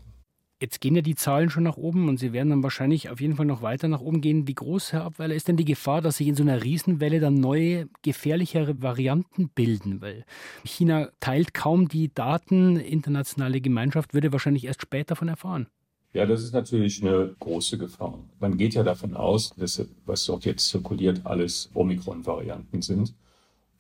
Jetzt 0.58 0.80
gehen 0.80 0.96
ja 0.96 1.02
die 1.02 1.14
Zahlen 1.14 1.50
schon 1.50 1.64
nach 1.64 1.76
oben 1.76 2.08
und 2.08 2.18
sie 2.18 2.32
werden 2.32 2.48
dann 2.48 2.62
wahrscheinlich 2.62 3.10
auf 3.10 3.20
jeden 3.20 3.36
Fall 3.36 3.44
noch 3.44 3.60
weiter 3.60 3.88
nach 3.88 4.00
oben 4.00 4.22
gehen. 4.22 4.48
Wie 4.48 4.54
groß, 4.54 4.94
Herr 4.94 5.04
Abweiler, 5.04 5.34
ist 5.34 5.48
denn 5.48 5.58
die 5.58 5.66
Gefahr, 5.66 6.00
dass 6.00 6.16
sich 6.16 6.28
in 6.28 6.34
so 6.34 6.42
einer 6.42 6.64
Riesenwelle 6.64 7.20
dann 7.20 7.34
neue, 7.34 7.90
gefährlichere 8.00 8.80
Varianten 8.80 9.50
bilden? 9.50 10.00
Weil 10.00 10.24
China 10.64 11.10
teilt 11.20 11.52
kaum 11.52 11.88
die 11.88 12.10
Daten, 12.12 12.76
internationale 12.76 13.60
Gemeinschaft 13.60 14.14
würde 14.14 14.32
wahrscheinlich 14.32 14.64
erst 14.64 14.80
später 14.80 15.08
davon 15.08 15.28
erfahren. 15.28 15.66
Ja, 16.14 16.24
das 16.24 16.42
ist 16.42 16.54
natürlich 16.54 17.02
eine 17.02 17.36
große 17.38 17.76
Gefahr. 17.76 18.18
Man 18.40 18.56
geht 18.56 18.72
ja 18.72 18.82
davon 18.82 19.12
aus, 19.12 19.50
dass 19.58 19.86
was 20.06 20.24
dort 20.24 20.46
jetzt 20.46 20.68
zirkuliert, 20.68 21.20
alles 21.26 21.70
Omikron-Varianten 21.74 22.80
sind 22.80 23.14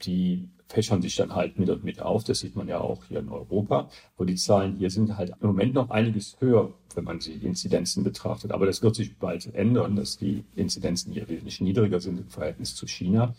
die 0.02 0.48
fächern 0.68 1.02
sich 1.02 1.16
dann 1.16 1.34
halt 1.34 1.58
mit 1.58 1.70
und 1.70 1.84
mit 1.84 2.00
auf. 2.00 2.24
Das 2.24 2.40
sieht 2.40 2.56
man 2.56 2.68
ja 2.68 2.80
auch 2.80 3.04
hier 3.04 3.20
in 3.20 3.28
Europa, 3.28 3.88
wo 4.16 4.24
die 4.24 4.34
Zahlen 4.34 4.76
hier 4.76 4.90
sind 4.90 5.16
halt 5.16 5.30
im 5.40 5.48
Moment 5.48 5.74
noch 5.74 5.90
einiges 5.90 6.36
höher, 6.40 6.72
wenn 6.94 7.04
man 7.04 7.18
die 7.18 7.32
Inzidenzen 7.32 8.04
betrachtet. 8.04 8.52
Aber 8.52 8.66
das 8.66 8.82
wird 8.82 8.96
sich 8.96 9.16
bald 9.16 9.54
ändern, 9.54 9.96
dass 9.96 10.16
die 10.16 10.44
Inzidenzen 10.54 11.12
hier 11.12 11.28
wesentlich 11.28 11.60
niedriger 11.60 12.00
sind 12.00 12.18
im 12.18 12.28
Verhältnis 12.28 12.74
zu 12.74 12.86
China. 12.86 13.34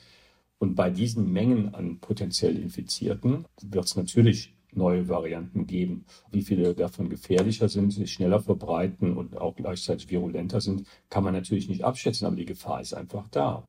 Und 0.59 0.75
bei 0.75 0.89
diesen 0.89 1.31
Mengen 1.31 1.75
an 1.75 1.99
potenziell 1.99 2.57
Infizierten 2.57 3.45
wird 3.61 3.85
es 3.85 3.95
natürlich 3.95 4.53
neue 4.73 5.07
Varianten 5.07 5.67
geben. 5.67 6.05
Wie 6.31 6.41
viele 6.41 6.73
davon 6.73 7.09
gefährlicher 7.09 7.69
sind, 7.69 7.91
sich 7.91 8.13
schneller 8.13 8.39
verbreiten 8.39 9.15
und 9.15 9.37
auch 9.37 9.55
gleichzeitig 9.55 10.09
virulenter 10.09 10.61
sind, 10.61 10.87
kann 11.09 11.23
man 11.23 11.33
natürlich 11.33 11.69
nicht 11.69 11.83
abschätzen, 11.83 12.27
aber 12.27 12.35
die 12.35 12.45
Gefahr 12.45 12.81
ist 12.81 12.93
einfach 12.93 13.27
da. 13.29 13.65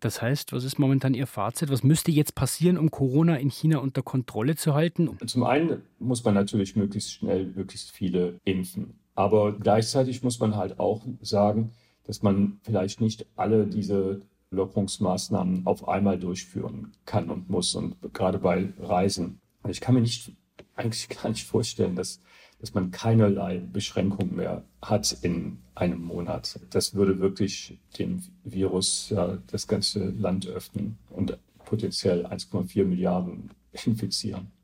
Das 0.00 0.20
heißt, 0.20 0.52
was 0.52 0.64
ist 0.64 0.78
momentan 0.78 1.14
Ihr 1.14 1.26
Fazit? 1.26 1.70
Was 1.70 1.82
müsste 1.82 2.10
jetzt 2.10 2.34
passieren, 2.34 2.76
um 2.76 2.90
Corona 2.90 3.36
in 3.36 3.50
China 3.50 3.78
unter 3.78 4.02
Kontrolle 4.02 4.54
zu 4.56 4.74
halten? 4.74 5.16
Zum 5.26 5.44
einen 5.44 5.82
muss 5.98 6.22
man 6.24 6.34
natürlich 6.34 6.76
möglichst 6.76 7.12
schnell 7.12 7.46
möglichst 7.46 7.90
viele 7.90 8.38
impfen. 8.44 8.98
Aber 9.14 9.52
gleichzeitig 9.52 10.22
muss 10.22 10.38
man 10.38 10.56
halt 10.56 10.78
auch 10.78 11.02
sagen, 11.22 11.72
dass 12.04 12.22
man 12.22 12.60
vielleicht 12.62 13.00
nicht 13.00 13.26
alle 13.36 13.66
diese 13.66 14.20
Lockerungsmaßnahmen 14.50 15.66
auf 15.66 15.88
einmal 15.88 16.18
durchführen 16.18 16.92
kann 17.04 17.30
und 17.30 17.48
muss. 17.48 17.74
Und 17.74 17.96
gerade 18.12 18.38
bei 18.38 18.72
Reisen. 18.78 19.40
Ich 19.68 19.80
kann 19.80 19.94
mir 19.94 20.02
nicht, 20.02 20.32
eigentlich 20.76 21.08
gar 21.08 21.30
nicht 21.30 21.46
vorstellen, 21.46 21.96
dass 21.96 22.20
dass 22.58 22.74
man 22.74 22.90
keinerlei 22.90 23.58
Beschränkungen 23.72 24.36
mehr 24.36 24.62
hat 24.82 25.16
in 25.22 25.58
einem 25.74 26.02
Monat. 26.02 26.58
Das 26.70 26.94
würde 26.94 27.20
wirklich 27.20 27.78
dem 27.98 28.22
Virus 28.44 29.10
ja, 29.10 29.38
das 29.48 29.66
ganze 29.68 30.10
Land 30.10 30.46
öffnen 30.46 30.98
und 31.10 31.38
potenziell 31.64 32.26
1,4 32.26 32.84
Milliarden 32.84 33.50
infizieren. 33.84 34.55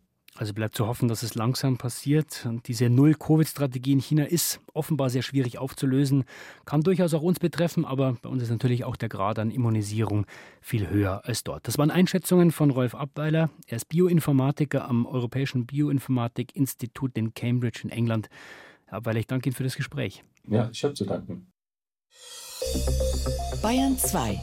Also 0.42 0.54
bleibt 0.54 0.74
zu 0.74 0.88
hoffen, 0.88 1.06
dass 1.06 1.22
es 1.22 1.36
langsam 1.36 1.78
passiert. 1.78 2.46
Und 2.46 2.66
diese 2.66 2.90
Null-Covid-Strategie 2.90 3.92
in 3.92 4.00
China 4.00 4.24
ist 4.24 4.60
offenbar 4.74 5.08
sehr 5.08 5.22
schwierig 5.22 5.58
aufzulösen, 5.58 6.24
kann 6.64 6.80
durchaus 6.80 7.14
auch 7.14 7.22
uns 7.22 7.38
betreffen, 7.38 7.84
aber 7.84 8.16
bei 8.20 8.28
uns 8.28 8.42
ist 8.42 8.50
natürlich 8.50 8.82
auch 8.82 8.96
der 8.96 9.08
Grad 9.08 9.38
an 9.38 9.52
Immunisierung 9.52 10.26
viel 10.60 10.90
höher 10.90 11.24
als 11.26 11.44
dort. 11.44 11.68
Das 11.68 11.78
waren 11.78 11.92
Einschätzungen 11.92 12.50
von 12.50 12.70
Rolf 12.70 12.96
Abweiler. 12.96 13.50
Er 13.68 13.76
ist 13.76 13.84
Bioinformatiker 13.84 14.84
am 14.84 15.06
Europäischen 15.06 15.64
Bioinformatik-Institut 15.64 17.16
in 17.16 17.34
Cambridge 17.34 17.82
in 17.84 17.90
England. 17.90 18.28
Herr 18.86 18.98
Abweiler, 18.98 19.20
ich 19.20 19.28
danke 19.28 19.48
Ihnen 19.48 19.54
für 19.54 19.62
das 19.62 19.76
Gespräch. 19.76 20.24
Ja, 20.48 20.68
ich 20.72 20.82
habe 20.82 20.94
zu 20.94 21.04
danken. 21.04 21.52
Bayern 23.62 23.96
2. 23.96 24.40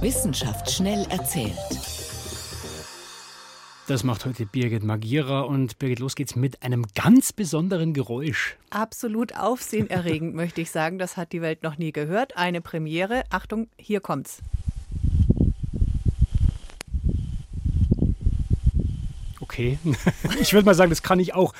Wissenschaft 0.00 0.70
schnell 0.70 1.04
erzählt. 1.10 1.58
Das 3.90 4.04
macht 4.04 4.24
heute 4.24 4.46
Birgit 4.46 4.84
Magira 4.84 5.40
und 5.40 5.80
Birgit, 5.80 5.98
los 5.98 6.14
geht's 6.14 6.36
mit 6.36 6.62
einem 6.62 6.86
ganz 6.94 7.32
besonderen 7.32 7.92
Geräusch. 7.92 8.56
Absolut 8.70 9.36
aufsehenerregend, 9.36 10.32
möchte 10.36 10.60
ich 10.60 10.70
sagen. 10.70 11.00
Das 11.00 11.16
hat 11.16 11.32
die 11.32 11.42
Welt 11.42 11.64
noch 11.64 11.76
nie 11.76 11.90
gehört. 11.90 12.36
Eine 12.36 12.60
Premiere. 12.60 13.24
Achtung, 13.30 13.66
hier 13.76 14.00
kommt's. 14.00 14.42
Okay. 19.40 19.76
Ich 20.40 20.52
würde 20.52 20.66
mal 20.66 20.74
sagen, 20.76 20.90
das 20.90 21.02
kann 21.02 21.18
ich 21.18 21.34
auch. 21.34 21.52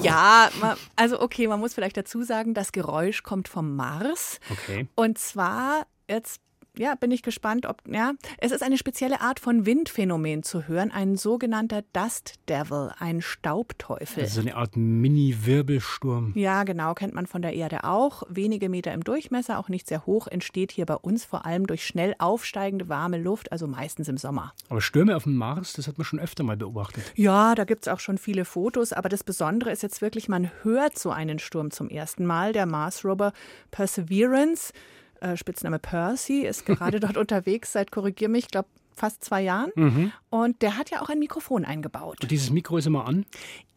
Ja, 0.00 0.50
also 0.94 1.20
okay, 1.20 1.48
man 1.48 1.58
muss 1.58 1.74
vielleicht 1.74 1.96
dazu 1.96 2.22
sagen, 2.22 2.54
das 2.54 2.70
Geräusch 2.70 3.24
kommt 3.24 3.48
vom 3.48 3.74
Mars. 3.74 4.38
Okay. 4.48 4.86
Und 4.94 5.18
zwar 5.18 5.86
Jetzt 6.10 6.40
ja, 6.78 6.94
bin 6.94 7.10
ich 7.10 7.22
gespannt, 7.22 7.66
ob, 7.66 7.82
ja, 7.88 8.12
es 8.38 8.52
ist 8.52 8.62
eine 8.62 8.78
spezielle 8.78 9.20
Art 9.20 9.40
von 9.40 9.66
Windphänomen 9.66 10.42
zu 10.42 10.68
hören, 10.68 10.90
ein 10.90 11.16
sogenannter 11.16 11.82
Dust 11.92 12.34
Devil, 12.48 12.90
ein 12.98 13.20
Staubteufel. 13.20 14.22
Also 14.22 14.40
eine 14.40 14.56
Art 14.56 14.76
Mini-Wirbelsturm. 14.76 16.32
Ja, 16.34 16.64
genau, 16.64 16.94
kennt 16.94 17.14
man 17.14 17.26
von 17.26 17.42
der 17.42 17.54
Erde 17.54 17.84
auch. 17.84 18.22
Wenige 18.28 18.68
Meter 18.68 18.92
im 18.92 19.04
Durchmesser, 19.04 19.58
auch 19.58 19.68
nicht 19.68 19.88
sehr 19.88 20.06
hoch, 20.06 20.26
entsteht 20.26 20.72
hier 20.72 20.86
bei 20.86 20.94
uns 20.94 21.24
vor 21.24 21.44
allem 21.44 21.66
durch 21.66 21.86
schnell 21.86 22.14
aufsteigende 22.18 22.88
warme 22.88 23.18
Luft, 23.18 23.52
also 23.52 23.66
meistens 23.66 24.08
im 24.08 24.16
Sommer. 24.16 24.52
Aber 24.68 24.80
Stürme 24.80 25.16
auf 25.16 25.24
dem 25.24 25.36
Mars, 25.36 25.72
das 25.72 25.88
hat 25.88 25.98
man 25.98 26.04
schon 26.04 26.20
öfter 26.20 26.44
mal 26.44 26.56
beobachtet. 26.56 27.04
Ja, 27.14 27.54
da 27.54 27.64
gibt 27.64 27.86
es 27.86 27.88
auch 27.92 28.00
schon 28.00 28.18
viele 28.18 28.44
Fotos, 28.44 28.92
aber 28.92 29.08
das 29.08 29.24
Besondere 29.24 29.70
ist 29.70 29.82
jetzt 29.82 30.00
wirklich, 30.00 30.28
man 30.28 30.50
hört 30.62 30.98
so 30.98 31.10
einen 31.10 31.38
Sturm 31.38 31.70
zum 31.70 31.88
ersten 31.88 32.24
Mal. 32.24 32.52
Der 32.52 32.66
Mars-Rover 32.66 33.32
Perseverance 33.70 34.72
äh, 35.20 35.36
Spitzname 35.36 35.78
Percy, 35.78 36.46
ist 36.46 36.66
gerade 36.66 37.00
dort 37.00 37.16
unterwegs 37.16 37.72
seit, 37.72 37.90
korrigier 37.90 38.28
mich, 38.28 38.46
ich 38.46 38.50
glaube 38.50 38.68
fast 38.98 39.24
zwei 39.24 39.42
Jahren. 39.42 39.70
Mhm. 39.76 40.12
Und 40.28 40.60
der 40.60 40.76
hat 40.76 40.90
ja 40.90 41.00
auch 41.00 41.08
ein 41.08 41.18
Mikrofon 41.18 41.64
eingebaut. 41.64 42.18
Und 42.20 42.30
dieses 42.30 42.50
Mikro 42.50 42.76
ist 42.76 42.86
immer 42.86 43.06
an? 43.06 43.24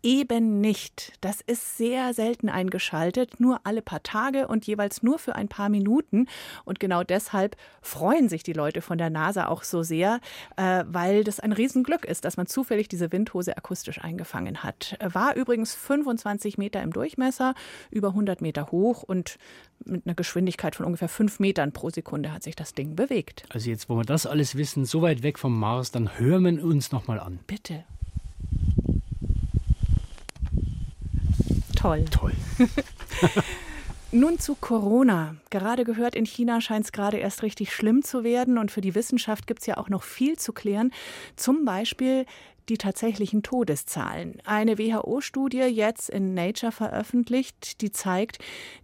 Eben 0.03 0.61
nicht. 0.61 1.13
Das 1.21 1.41
ist 1.41 1.77
sehr 1.77 2.13
selten 2.15 2.49
eingeschaltet, 2.49 3.39
nur 3.39 3.61
alle 3.65 3.83
paar 3.83 4.01
Tage 4.01 4.47
und 4.47 4.65
jeweils 4.65 5.03
nur 5.03 5.19
für 5.19 5.35
ein 5.35 5.47
paar 5.47 5.69
Minuten. 5.69 6.27
Und 6.65 6.79
genau 6.79 7.03
deshalb 7.03 7.55
freuen 7.83 8.27
sich 8.27 8.41
die 8.41 8.53
Leute 8.53 8.81
von 8.81 8.97
der 8.97 9.11
NASA 9.11 9.47
auch 9.47 9.63
so 9.63 9.83
sehr, 9.83 10.19
äh, 10.57 10.83
weil 10.87 11.23
das 11.23 11.39
ein 11.39 11.51
Riesenglück 11.51 12.05
ist, 12.05 12.25
dass 12.25 12.35
man 12.35 12.47
zufällig 12.47 12.87
diese 12.87 13.11
Windhose 13.11 13.55
akustisch 13.55 14.01
eingefangen 14.01 14.63
hat. 14.63 14.97
War 15.01 15.35
übrigens 15.35 15.75
25 15.75 16.57
Meter 16.57 16.81
im 16.81 16.93
Durchmesser, 16.93 17.53
über 17.91 18.09
100 18.09 18.41
Meter 18.41 18.71
hoch 18.71 19.03
und 19.03 19.37
mit 19.85 20.07
einer 20.07 20.15
Geschwindigkeit 20.15 20.75
von 20.75 20.85
ungefähr 20.87 21.09
5 21.09 21.39
Metern 21.39 21.73
pro 21.73 21.89
Sekunde 21.91 22.33
hat 22.33 22.41
sich 22.41 22.55
das 22.55 22.73
Ding 22.73 22.95
bewegt. 22.95 23.43
Also 23.49 23.69
jetzt, 23.69 23.87
wo 23.87 23.97
wir 23.97 24.03
das 24.03 24.25
alles 24.25 24.55
wissen, 24.55 24.85
so 24.85 25.03
weit 25.03 25.21
weg 25.21 25.37
vom 25.37 25.59
Mars, 25.59 25.91
dann 25.91 26.17
hören 26.17 26.43
wir 26.43 26.63
uns 26.63 26.91
nochmal 26.91 27.19
an. 27.19 27.39
Bitte. 27.45 27.83
Toll. 31.81 32.05
Toll. 32.11 32.33
Nun 34.11 34.37
zu 34.37 34.55
Corona. 34.55 35.35
Gerade 35.49 35.83
gehört, 35.83 36.15
in 36.15 36.25
China 36.25 36.61
scheint 36.61 36.85
es 36.85 36.91
gerade 36.91 37.17
erst 37.17 37.41
richtig 37.41 37.73
schlimm 37.73 38.03
zu 38.03 38.23
werden. 38.23 38.59
Und 38.59 38.69
für 38.69 38.81
die 38.81 38.93
Wissenschaft 38.93 39.47
gibt 39.47 39.61
es 39.61 39.65
ja 39.65 39.77
auch 39.77 39.89
noch 39.89 40.03
viel 40.03 40.37
zu 40.37 40.53
klären. 40.53 40.91
Zum 41.37 41.65
Beispiel 41.65 42.25
die 42.69 42.77
tatsächlichen 42.77 43.41
Todeszahlen. 43.41 44.37
Eine 44.45 44.77
WHO-Studie 44.77 45.63
jetzt 45.63 46.09
in 46.09 46.35
Nature 46.35 46.71
veröffentlicht, 46.71 47.81
die 47.81 47.91
zeigt, 47.91 48.37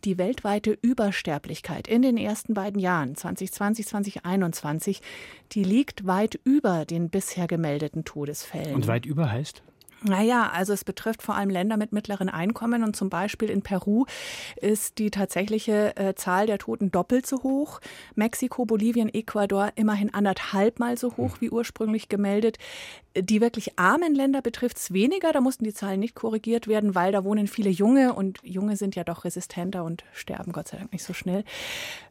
die 0.03 0.17
weltweite 0.17 0.77
Übersterblichkeit 0.81 1.87
in 1.87 2.01
den 2.01 2.17
ersten 2.17 2.55
beiden 2.55 2.79
Jahren, 2.79 3.15
2020, 3.15 3.85
2021, 3.85 5.01
die 5.51 5.63
liegt 5.63 6.07
weit 6.07 6.39
über 6.43 6.85
den 6.85 7.09
bisher 7.09 7.47
gemeldeten 7.47 8.03
Todesfällen. 8.05 8.73
Und 8.73 8.87
weit 8.87 9.05
über 9.05 9.29
heißt? 9.29 9.61
Naja, 10.03 10.51
also 10.53 10.73
es 10.73 10.83
betrifft 10.83 11.23
vor 11.23 11.35
allem 11.35 11.49
Länder 11.49 11.75
mit 11.75 11.91
mittleren 11.91 12.29
Einkommen 12.29 12.83
und 12.83 12.95
zum 12.95 13.09
Beispiel 13.09 13.49
in 13.49 13.63
Peru 13.63 14.05
ist 14.57 14.99
die 14.99 15.09
tatsächliche 15.09 15.95
äh, 15.97 16.13
Zahl 16.13 16.45
der 16.45 16.59
Toten 16.59 16.91
doppelt 16.91 17.25
so 17.25 17.41
hoch. 17.41 17.79
Mexiko, 18.13 18.65
Bolivien, 18.65 19.11
Ecuador 19.11 19.71
immerhin 19.75 20.13
anderthalbmal 20.13 20.97
so 20.97 21.17
hoch 21.17 21.33
hm. 21.33 21.41
wie 21.41 21.49
ursprünglich 21.49 22.09
gemeldet. 22.09 22.57
Die 23.19 23.41
wirklich 23.41 23.79
armen 23.79 24.13
Länder 24.13 24.43
betrifft 24.43 24.77
es 24.77 24.93
weniger, 24.93 25.33
da 25.33 25.41
mussten 25.41 25.63
die 25.63 25.73
Zahlen 25.73 25.99
nicht 25.99 26.13
korrigiert 26.13 26.67
werden, 26.67 26.93
weil 26.93 27.11
da 27.11 27.23
wohnen 27.23 27.47
viele 27.47 27.71
Junge 27.71 28.13
und 28.13 28.39
Junge 28.43 28.77
sind 28.77 28.95
ja 28.95 29.03
doch 29.03 29.25
resistenter 29.25 29.83
und 29.83 30.03
sterben 30.13 30.51
Gott 30.51 30.67
sei 30.67 30.77
Dank 30.77 30.91
nicht 30.93 31.03
so 31.03 31.13
schnell. 31.13 31.43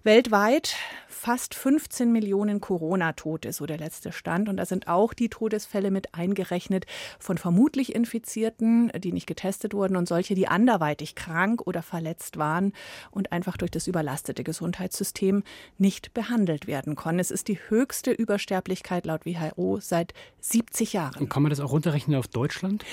Weltweit 0.02 0.74
fast 1.08 1.54
15 1.54 2.12
Millionen 2.12 2.60
Corona-Tote, 2.60 3.52
so 3.52 3.66
der 3.66 3.78
letzte 3.78 4.12
Stand. 4.12 4.48
Und 4.48 4.58
da 4.58 4.66
sind 4.66 4.86
auch 4.86 5.14
die 5.14 5.28
Todesfälle 5.28 5.90
mit 5.90 6.14
eingerechnet 6.14 6.86
von 7.18 7.38
vermutlich 7.38 7.75
Infizierten, 7.94 8.90
die 8.98 9.12
nicht 9.12 9.26
getestet 9.26 9.74
wurden 9.74 9.96
und 9.96 10.08
solche, 10.08 10.34
die 10.34 10.48
anderweitig 10.48 11.14
krank 11.14 11.66
oder 11.66 11.82
verletzt 11.82 12.36
waren 12.36 12.72
und 13.10 13.32
einfach 13.32 13.56
durch 13.56 13.70
das 13.70 13.86
überlastete 13.86 14.42
Gesundheitssystem 14.44 15.42
nicht 15.78 16.14
behandelt 16.14 16.66
werden 16.66 16.96
konnten. 16.96 17.20
Es 17.20 17.30
ist 17.30 17.48
die 17.48 17.58
höchste 17.68 18.10
Übersterblichkeit 18.10 19.06
laut 19.06 19.26
WHO 19.26 19.78
seit 19.80 20.14
70 20.40 20.92
Jahren. 20.92 21.20
Und 21.20 21.28
kann 21.28 21.42
man 21.42 21.50
das 21.50 21.60
auch 21.60 21.72
runterrechnen 21.72 22.16
auf 22.16 22.28
Deutschland? 22.28 22.84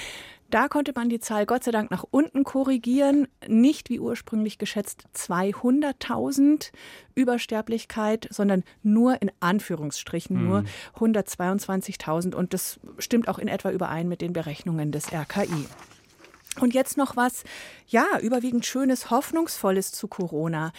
Da 0.54 0.68
konnte 0.68 0.92
man 0.94 1.10
die 1.10 1.20
Zahl 1.20 1.48
Gott 1.48 1.64
sei 1.64 1.72
Dank 1.72 1.90
nach 1.90 2.06
unten 2.12 2.44
korrigieren. 2.44 3.28
Nicht 3.48 3.90
wie 3.90 4.00
ursprünglich 4.00 4.60
geschätzt 4.60 5.06
200.000 5.16 6.72
Übersterblichkeit, 7.16 8.28
sondern 8.30 8.64
nur 8.84 9.20
in 9.20 9.32
Anführungsstrichen 9.40 10.38
mhm. 10.38 10.48
nur 10.48 10.64
122.000. 11.00 12.36
Und 12.36 12.54
das 12.54 12.80
stimmt 13.00 13.30
auch 13.30 13.40
in 13.40 13.48
etwa 13.48 13.72
überein 13.72 14.08
mit 14.08 14.22
den 14.22 14.32
Berechnungen 14.32 14.92
des 14.92 15.12
RKI. 15.12 15.66
Und 16.60 16.76
jetzt 16.76 16.98
noch 16.98 17.16
was, 17.16 17.44
ja, 17.94 18.20
überwiegend 18.22 18.66
Schönes, 18.66 19.12
Hoffnungsvolles 19.12 19.92
zu 19.92 20.08
Corona. 20.08 20.74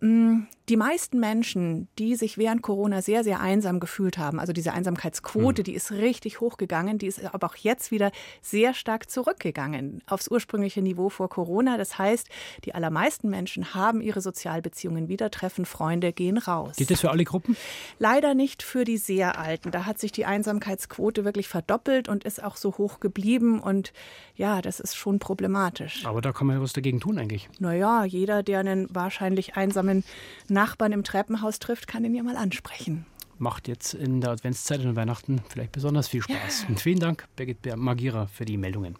Mm, 0.00 0.42
die 0.68 0.76
meisten 0.76 1.18
Menschen, 1.18 1.88
die 1.98 2.14
sich 2.14 2.36
während 2.36 2.60
Corona 2.60 3.00
sehr, 3.00 3.24
sehr 3.24 3.40
einsam 3.40 3.80
gefühlt 3.80 4.18
haben, 4.18 4.38
also 4.38 4.52
diese 4.52 4.72
Einsamkeitsquote, 4.74 5.62
mhm. 5.62 5.64
die 5.64 5.74
ist 5.74 5.92
richtig 5.92 6.40
hochgegangen, 6.40 6.98
die 6.98 7.06
ist 7.06 7.24
aber 7.24 7.46
auch 7.46 7.56
jetzt 7.56 7.90
wieder 7.90 8.12
sehr 8.42 8.74
stark 8.74 9.10
zurückgegangen 9.10 10.02
aufs 10.06 10.28
ursprüngliche 10.28 10.82
Niveau 10.82 11.08
vor 11.08 11.30
Corona. 11.30 11.78
Das 11.78 11.98
heißt, 11.98 12.28
die 12.66 12.74
allermeisten 12.74 13.30
Menschen 13.30 13.74
haben 13.74 14.02
ihre 14.02 14.20
Sozialbeziehungen 14.20 15.08
wieder, 15.08 15.30
treffen 15.30 15.64
Freunde, 15.64 16.12
gehen 16.12 16.36
raus. 16.36 16.76
Geht 16.76 16.90
das 16.90 17.00
für 17.00 17.10
alle 17.10 17.24
Gruppen? 17.24 17.56
Leider 17.98 18.34
nicht 18.34 18.62
für 18.62 18.84
die 18.84 18.98
sehr 18.98 19.38
Alten. 19.38 19.70
Da 19.70 19.86
hat 19.86 19.98
sich 19.98 20.12
die 20.12 20.26
Einsamkeitsquote 20.26 21.24
wirklich 21.24 21.48
verdoppelt 21.48 22.10
und 22.10 22.24
ist 22.24 22.44
auch 22.44 22.56
so 22.56 22.76
hoch 22.76 23.00
geblieben. 23.00 23.58
Und 23.58 23.94
ja, 24.34 24.60
das 24.60 24.80
ist 24.80 24.96
schon 24.96 25.18
problematisch. 25.18 26.04
Aber 26.04 26.20
da 26.20 26.32
kann 26.32 26.46
man 26.46 26.57
ja 26.58 26.62
was 26.62 26.72
dagegen 26.72 27.00
tun 27.00 27.18
eigentlich. 27.18 27.48
Naja, 27.58 28.04
jeder, 28.04 28.42
der 28.42 28.60
einen 28.60 28.86
wahrscheinlich 28.94 29.56
einsamen 29.56 30.04
Nachbarn 30.48 30.92
im 30.92 31.04
Treppenhaus 31.04 31.58
trifft, 31.58 31.86
kann 31.86 32.04
ihn 32.04 32.14
ja 32.14 32.22
mal 32.22 32.36
ansprechen. 32.36 33.06
Macht 33.38 33.68
jetzt 33.68 33.94
in 33.94 34.20
der 34.20 34.30
Adventszeit 34.30 34.84
und 34.84 34.96
Weihnachten 34.96 35.40
vielleicht 35.48 35.72
besonders 35.72 36.08
viel 36.08 36.22
Spaß. 36.22 36.62
Ja. 36.62 36.68
Und 36.68 36.80
vielen 36.80 36.98
Dank, 36.98 37.26
Birgit 37.36 37.76
Magira, 37.76 38.26
für 38.26 38.44
die 38.44 38.56
Meldungen. 38.56 38.96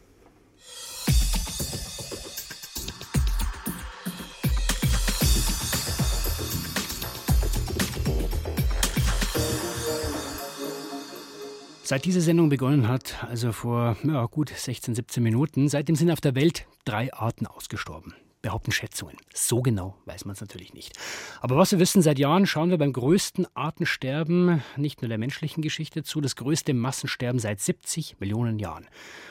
Seit 11.88 12.05
diese 12.05 12.20
Sendung 12.20 12.51
begonnen 12.51 12.87
hat, 12.87 13.14
also 13.31 13.51
vor 13.51 13.96
ja, 14.05 14.27
gut 14.27 14.51
16, 14.55 14.94
17 14.94 15.22
Minuten, 15.22 15.70
seitdem 15.70 15.96
sind 15.96 16.11
auf 16.11 16.20
der 16.20 16.35
Welt 16.35 16.66
drei 16.85 17.11
Arten 17.14 17.46
ausgestorben 17.46 18.12
behaupten 18.42 18.72
Schätzungen. 18.72 19.16
So 19.35 19.62
genau 19.62 19.96
weiß 20.07 20.24
man 20.24 20.35
es 20.35 20.40
natürlich 20.40 20.74
nicht. 20.74 20.96
Aber 21.40 21.57
was 21.57 21.72
wir 21.72 21.79
wissen, 21.79 22.03
seit 22.03 22.18
Jahren 22.18 22.46
schauen 22.46 22.70
wir 22.70 22.79
beim 22.79 22.92
größten 22.92 23.46
Artensterben 23.55 24.62
nicht 24.77 25.03
nur 25.03 25.09
der 25.09 25.18
menschlichen 25.18 25.62
Geschichte 25.62 26.03
zu, 26.03 26.20
das 26.20 26.37
größte 26.37 26.74
Massensterben 26.74 27.38
seit 27.40 27.61
70 27.61 28.20
Millionen 28.20 28.59
Jahren. 28.59 28.87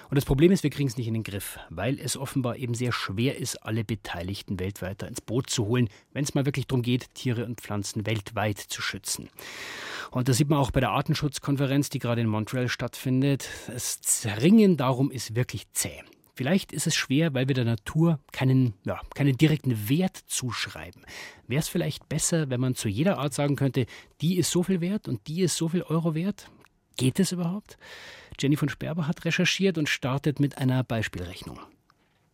Und 0.09 0.15
das 0.15 0.25
Problem 0.25 0.51
ist, 0.51 0.63
wir 0.63 0.69
kriegen 0.69 0.87
es 0.87 0.97
nicht 0.97 1.07
in 1.07 1.13
den 1.13 1.23
Griff, 1.23 1.59
weil 1.69 1.99
es 1.99 2.15
offenbar 2.15 2.57
eben 2.57 2.73
sehr 2.73 2.91
schwer 2.91 3.37
ist, 3.37 3.57
alle 3.63 3.83
Beteiligten 3.83 4.59
weltweit 4.59 5.03
ins 5.03 5.21
Boot 5.21 5.49
zu 5.49 5.65
holen, 5.65 5.89
wenn 6.13 6.23
es 6.23 6.33
mal 6.33 6.45
wirklich 6.45 6.67
darum 6.67 6.81
geht, 6.81 7.13
Tiere 7.13 7.45
und 7.45 7.61
Pflanzen 7.61 8.05
weltweit 8.05 8.57
zu 8.57 8.81
schützen. 8.81 9.29
Und 10.11 10.29
das 10.29 10.37
sieht 10.37 10.49
man 10.49 10.59
auch 10.59 10.71
bei 10.71 10.79
der 10.79 10.91
Artenschutzkonferenz, 10.91 11.89
die 11.89 11.99
gerade 11.99 12.21
in 12.21 12.27
Montreal 12.27 12.69
stattfindet. 12.69 13.49
Das 13.67 14.25
Ringen 14.41 14.77
darum 14.77 15.11
ist 15.11 15.35
wirklich 15.35 15.71
zäh. 15.73 16.03
Vielleicht 16.37 16.71
ist 16.71 16.85
es 16.85 16.93
schwer, 16.93 17.33
weil 17.33 17.47
wir 17.47 17.55
der 17.55 17.65
Natur 17.65 18.19
keinen, 18.31 18.75
ja, 18.85 19.01
keinen 19.15 19.35
direkten 19.37 19.89
Wert 19.89 20.17
zuschreiben. 20.27 21.03
Wäre 21.47 21.61
es 21.61 21.67
vielleicht 21.67 22.07
besser, 22.09 22.51
wenn 22.51 22.59
man 22.59 22.75
zu 22.75 22.87
jeder 22.87 23.17
Art 23.17 23.33
sagen 23.33 23.55
könnte, 23.55 23.87
die 24.21 24.37
ist 24.37 24.51
so 24.51 24.61
viel 24.61 24.79
wert 24.79 25.07
und 25.07 25.27
die 25.27 25.41
ist 25.41 25.57
so 25.57 25.67
viel 25.67 25.81
Euro 25.81 26.13
wert? 26.13 26.51
Geht 26.95 27.19
es 27.19 27.31
überhaupt? 27.31 27.79
Jenny 28.39 28.55
von 28.55 28.69
Sperber 28.69 29.07
hat 29.07 29.25
recherchiert 29.25 29.79
und 29.79 29.89
startet 29.89 30.39
mit 30.39 30.59
einer 30.59 30.83
Beispielrechnung. 30.83 31.59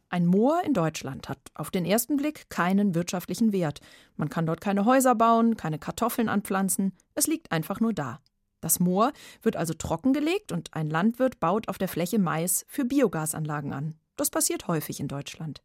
Ein 0.10 0.26
Moor 0.26 0.62
in 0.66 0.74
Deutschland 0.74 1.30
hat 1.30 1.39
auf 1.54 1.72
den 1.72 1.86
ersten 1.86 2.18
Blick 2.18 2.50
keinen 2.50 2.96
wirtschaftlichen 2.96 3.54
Wert. 3.54 3.80
Man 4.18 4.30
kann 4.30 4.46
dort 4.46 4.60
keine 4.60 4.84
Häuser 4.84 5.16
bauen, 5.16 5.56
keine 5.56 5.80
Kartoffeln 5.80 6.28
anpflanzen. 6.28 6.92
Es 7.16 7.28
liegt 7.28 7.54
einfach 7.54 7.80
nur 7.80 7.94
da. 7.94 8.20
Das 8.63 8.80
Moor 8.80 9.12
wird 9.41 9.58
also 9.58 9.73
trockengelegt 9.73 10.54
und 10.54 10.73
ein 10.73 10.89
Landwirt 10.89 11.41
baut 11.41 11.67
auf 11.67 11.78
der 11.78 11.89
Fläche 11.89 12.17
Mais 12.17 12.65
für 12.69 12.86
Biogasanlagen 12.86 13.73
an. 13.73 13.95
Das 14.15 14.30
passiert 14.30 14.69
häufig 14.69 15.02
in 15.02 15.10
Deutschland. 15.10 15.62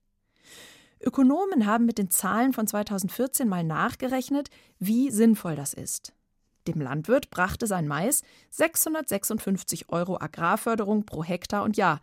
Ökonomen 1.01 1.65
haben 1.65 1.87
mit 1.87 1.99
den 1.99 2.11
Zahlen 2.11 2.53
von 2.53 2.67
2014 2.67 3.49
mal 3.49 3.63
nachgerechnet, 3.63 4.51
wie 4.81 5.13
sinnvoll 5.13 5.55
das 5.55 5.75
ist. 5.75 6.13
Dem 6.67 6.81
Landwirt 6.81 7.31
brachte 7.31 7.69
sein 7.69 7.87
Mais 7.87 8.23
656 8.51 9.91
Euro 9.91 10.21
Agrarförderung 10.21 11.07
pro 11.07 11.23
Hektar 11.23 11.63
und 11.63 11.77
Jahr 11.77 12.01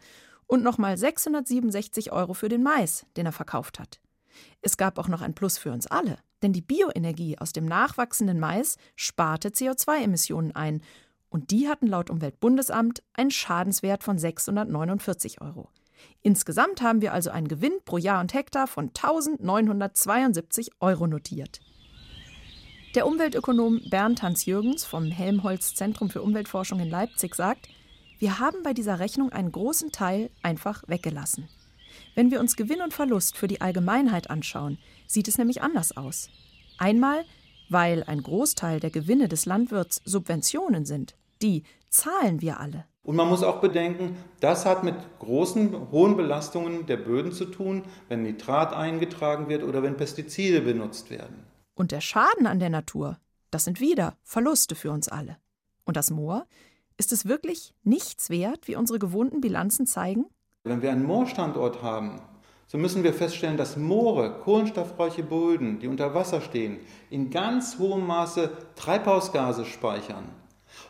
und 0.47 0.63
nochmal 0.63 0.97
667 0.97 2.13
Euro 2.13 2.33
für 2.33 2.47
den 2.47 2.63
Mais, 2.63 3.05
den 3.17 3.25
er 3.25 3.33
verkauft 3.33 3.79
hat. 3.79 3.99
Es 4.61 4.77
gab 4.77 4.97
auch 4.97 5.07
noch 5.07 5.21
ein 5.21 5.35
Plus 5.35 5.57
für 5.57 5.71
uns 5.71 5.87
alle, 5.87 6.17
denn 6.41 6.53
die 6.53 6.61
Bioenergie 6.61 7.37
aus 7.37 7.53
dem 7.53 7.65
nachwachsenden 7.65 8.39
Mais 8.39 8.77
sparte 8.95 9.49
CO2-Emissionen 9.49 10.55
ein 10.55 10.81
und 11.29 11.51
die 11.51 11.67
hatten 11.67 11.87
laut 11.87 12.09
Umweltbundesamt 12.09 13.03
einen 13.13 13.31
Schadenswert 13.31 14.03
von 14.03 14.17
649 14.17 15.41
Euro. 15.41 15.69
Insgesamt 16.21 16.81
haben 16.81 17.01
wir 17.01 17.13
also 17.13 17.29
einen 17.29 17.47
Gewinn 17.47 17.73
pro 17.83 17.97
Jahr 17.97 18.21
und 18.21 18.33
Hektar 18.33 18.67
von 18.67 18.89
1972 18.89 20.71
Euro 20.79 21.07
notiert. 21.07 21.59
Der 22.95 23.05
Umweltökonom 23.05 23.81
Bernd 23.89 24.23
Hans-Jürgens 24.23 24.85
vom 24.85 25.11
Helmholtz 25.11 25.75
Zentrum 25.75 26.09
für 26.09 26.21
Umweltforschung 26.21 26.79
in 26.79 26.89
Leipzig 26.89 27.35
sagt, 27.35 27.67
wir 28.19 28.39
haben 28.39 28.63
bei 28.63 28.73
dieser 28.73 28.99
Rechnung 28.99 29.33
einen 29.33 29.51
großen 29.51 29.91
Teil 29.91 30.29
einfach 30.41 30.83
weggelassen. 30.87 31.49
Wenn 32.13 32.31
wir 32.31 32.39
uns 32.39 32.55
Gewinn 32.55 32.81
und 32.81 32.93
Verlust 32.93 33.37
für 33.37 33.47
die 33.47 33.61
Allgemeinheit 33.61 34.29
anschauen, 34.29 34.77
sieht 35.07 35.27
es 35.27 35.37
nämlich 35.37 35.61
anders 35.61 35.95
aus. 35.95 36.29
Einmal, 36.77 37.25
weil 37.69 38.03
ein 38.03 38.21
Großteil 38.21 38.79
der 38.79 38.91
Gewinne 38.91 39.27
des 39.27 39.45
Landwirts 39.45 40.01
Subventionen 40.05 40.85
sind. 40.85 41.15
Die 41.41 41.63
zahlen 41.89 42.41
wir 42.41 42.59
alle. 42.59 42.85
Und 43.03 43.15
man 43.15 43.29
muss 43.29 43.43
auch 43.43 43.61
bedenken, 43.61 44.17
das 44.39 44.65
hat 44.65 44.83
mit 44.83 44.95
großen, 45.19 45.91
hohen 45.91 46.17
Belastungen 46.17 46.87
der 46.87 46.97
Böden 46.97 47.31
zu 47.31 47.45
tun, 47.45 47.83
wenn 48.09 48.23
Nitrat 48.23 48.73
eingetragen 48.73 49.47
wird 49.47 49.63
oder 49.63 49.83
wenn 49.83 49.95
Pestizide 49.95 50.61
benutzt 50.61 51.11
werden. 51.11 51.43
Und 51.75 51.91
der 51.91 52.01
Schaden 52.01 52.47
an 52.47 52.59
der 52.59 52.71
Natur, 52.71 53.19
das 53.51 53.65
sind 53.65 53.79
wieder 53.79 54.17
Verluste 54.23 54.73
für 54.73 54.91
uns 54.91 55.07
alle. 55.07 55.37
Und 55.85 55.97
das 55.97 56.09
Moor, 56.09 56.47
ist 56.97 57.11
es 57.11 57.25
wirklich 57.25 57.73
nichts 57.83 58.29
wert, 58.29 58.67
wie 58.67 58.75
unsere 58.75 58.99
gewohnten 58.99 59.41
Bilanzen 59.41 59.85
zeigen? 59.85 60.25
Wenn 60.65 60.81
wir 60.81 60.91
einen 60.91 61.05
Moorstandort 61.05 61.83
haben, 61.83 62.19
so 62.65 62.79
müssen 62.79 63.03
wir 63.03 63.13
feststellen, 63.13 63.55
dass 63.55 63.77
Moore, 63.77 64.39
kohlenstoffreiche 64.43 65.21
Böden, 65.21 65.77
die 65.77 65.87
unter 65.87 66.15
Wasser 66.15 66.41
stehen, 66.41 66.79
in 67.11 67.29
ganz 67.29 67.77
hohem 67.77 68.07
Maße 68.07 68.49
Treibhausgase 68.75 69.63
speichern. 69.65 70.25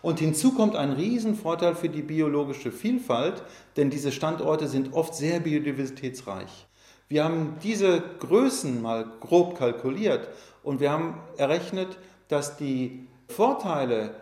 Und 0.02 0.20
hinzu 0.20 0.54
kommt 0.54 0.78
ein 0.78 0.94
Riesenvorteil 0.94 1.76
für 1.76 1.90
die 1.90 2.04
biologische 2.04 2.72
Vielfalt, 2.72 3.44
denn 3.76 3.90
diese 3.90 4.14
Standorte 4.14 4.70
sind 4.70 4.94
oft 4.94 5.14
sehr 5.14 5.42
biodiversitätsreich. 5.42 6.68
Wir 7.10 7.26
haben 7.26 7.58
diese 7.62 8.02
Größen 8.20 8.82
mal 8.82 9.06
grob 9.20 9.58
kalkuliert 9.58 10.30
und 10.64 10.80
wir 10.80 10.90
haben 10.90 11.16
errechnet, 11.36 11.98
dass 12.30 12.56
die 12.56 13.08
Vorteile 13.28 14.16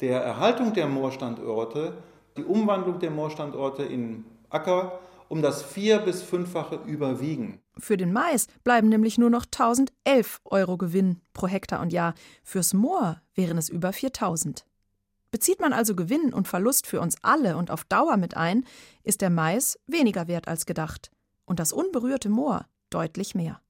der 0.00 0.22
Erhaltung 0.22 0.72
der 0.72 0.86
Moorstandorte, 0.86 1.94
die 2.36 2.44
Umwandlung 2.44 3.00
der 3.00 3.10
Moorstandorte 3.10 3.82
in 3.82 4.24
Acker 4.50 5.00
um 5.28 5.42
das 5.42 5.62
vier- 5.62 6.00
bis 6.00 6.22
fünffache 6.22 6.80
überwiegen. 6.86 7.60
Für 7.78 7.96
den 7.96 8.12
Mais 8.12 8.48
bleiben 8.64 8.88
nämlich 8.88 9.16
nur 9.16 9.30
noch 9.30 9.44
1011 9.44 10.40
Euro 10.44 10.76
Gewinn 10.76 11.20
pro 11.32 11.46
Hektar 11.46 11.80
und 11.80 11.92
Jahr. 11.92 12.14
Fürs 12.42 12.74
Moor 12.74 13.22
wären 13.34 13.56
es 13.56 13.68
über 13.68 13.92
4000. 13.92 14.66
Bezieht 15.30 15.60
man 15.60 15.72
also 15.72 15.94
Gewinn 15.94 16.34
und 16.34 16.48
Verlust 16.48 16.88
für 16.88 17.00
uns 17.00 17.14
alle 17.22 17.56
und 17.56 17.70
auf 17.70 17.84
Dauer 17.84 18.16
mit 18.16 18.36
ein, 18.36 18.64
ist 19.04 19.20
der 19.20 19.30
Mais 19.30 19.78
weniger 19.86 20.26
wert 20.26 20.48
als 20.48 20.66
gedacht 20.66 21.12
und 21.44 21.60
das 21.60 21.72
unberührte 21.72 22.28
Moor 22.28 22.66
deutlich 22.90 23.36
mehr. 23.36 23.60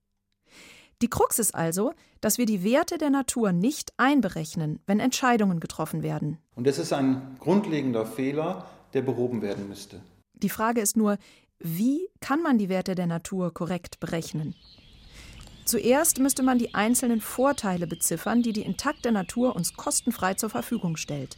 Die 1.02 1.10
Krux 1.10 1.38
ist 1.38 1.54
also, 1.54 1.92
dass 2.22 2.38
wir 2.38 2.46
die 2.46 2.64
Werte 2.64 2.96
der 2.96 3.10
Natur 3.10 3.52
nicht 3.52 3.92
einberechnen, 3.98 4.80
wenn 4.86 5.00
Entscheidungen 5.00 5.60
getroffen 5.60 6.02
werden. 6.02 6.38
Und 6.54 6.66
das 6.66 6.78
ist 6.78 6.92
ein 6.94 7.36
grundlegender 7.38 8.06
Fehler, 8.06 8.66
der 8.94 9.02
behoben 9.02 9.42
werden 9.42 9.68
müsste. 9.68 10.00
Die 10.42 10.48
Frage 10.48 10.80
ist 10.80 10.96
nur, 10.96 11.18
wie 11.58 12.08
kann 12.20 12.42
man 12.42 12.56
die 12.56 12.68
Werte 12.68 12.94
der 12.94 13.06
Natur 13.06 13.52
korrekt 13.52 14.00
berechnen? 14.00 14.54
Zuerst 15.66 16.18
müsste 16.18 16.42
man 16.42 16.58
die 16.58 16.74
einzelnen 16.74 17.20
Vorteile 17.20 17.86
beziffern, 17.86 18.42
die 18.42 18.52
die 18.52 18.62
intakte 18.62 19.12
Natur 19.12 19.54
uns 19.54 19.74
kostenfrei 19.74 20.34
zur 20.34 20.50
Verfügung 20.50 20.96
stellt. 20.96 21.36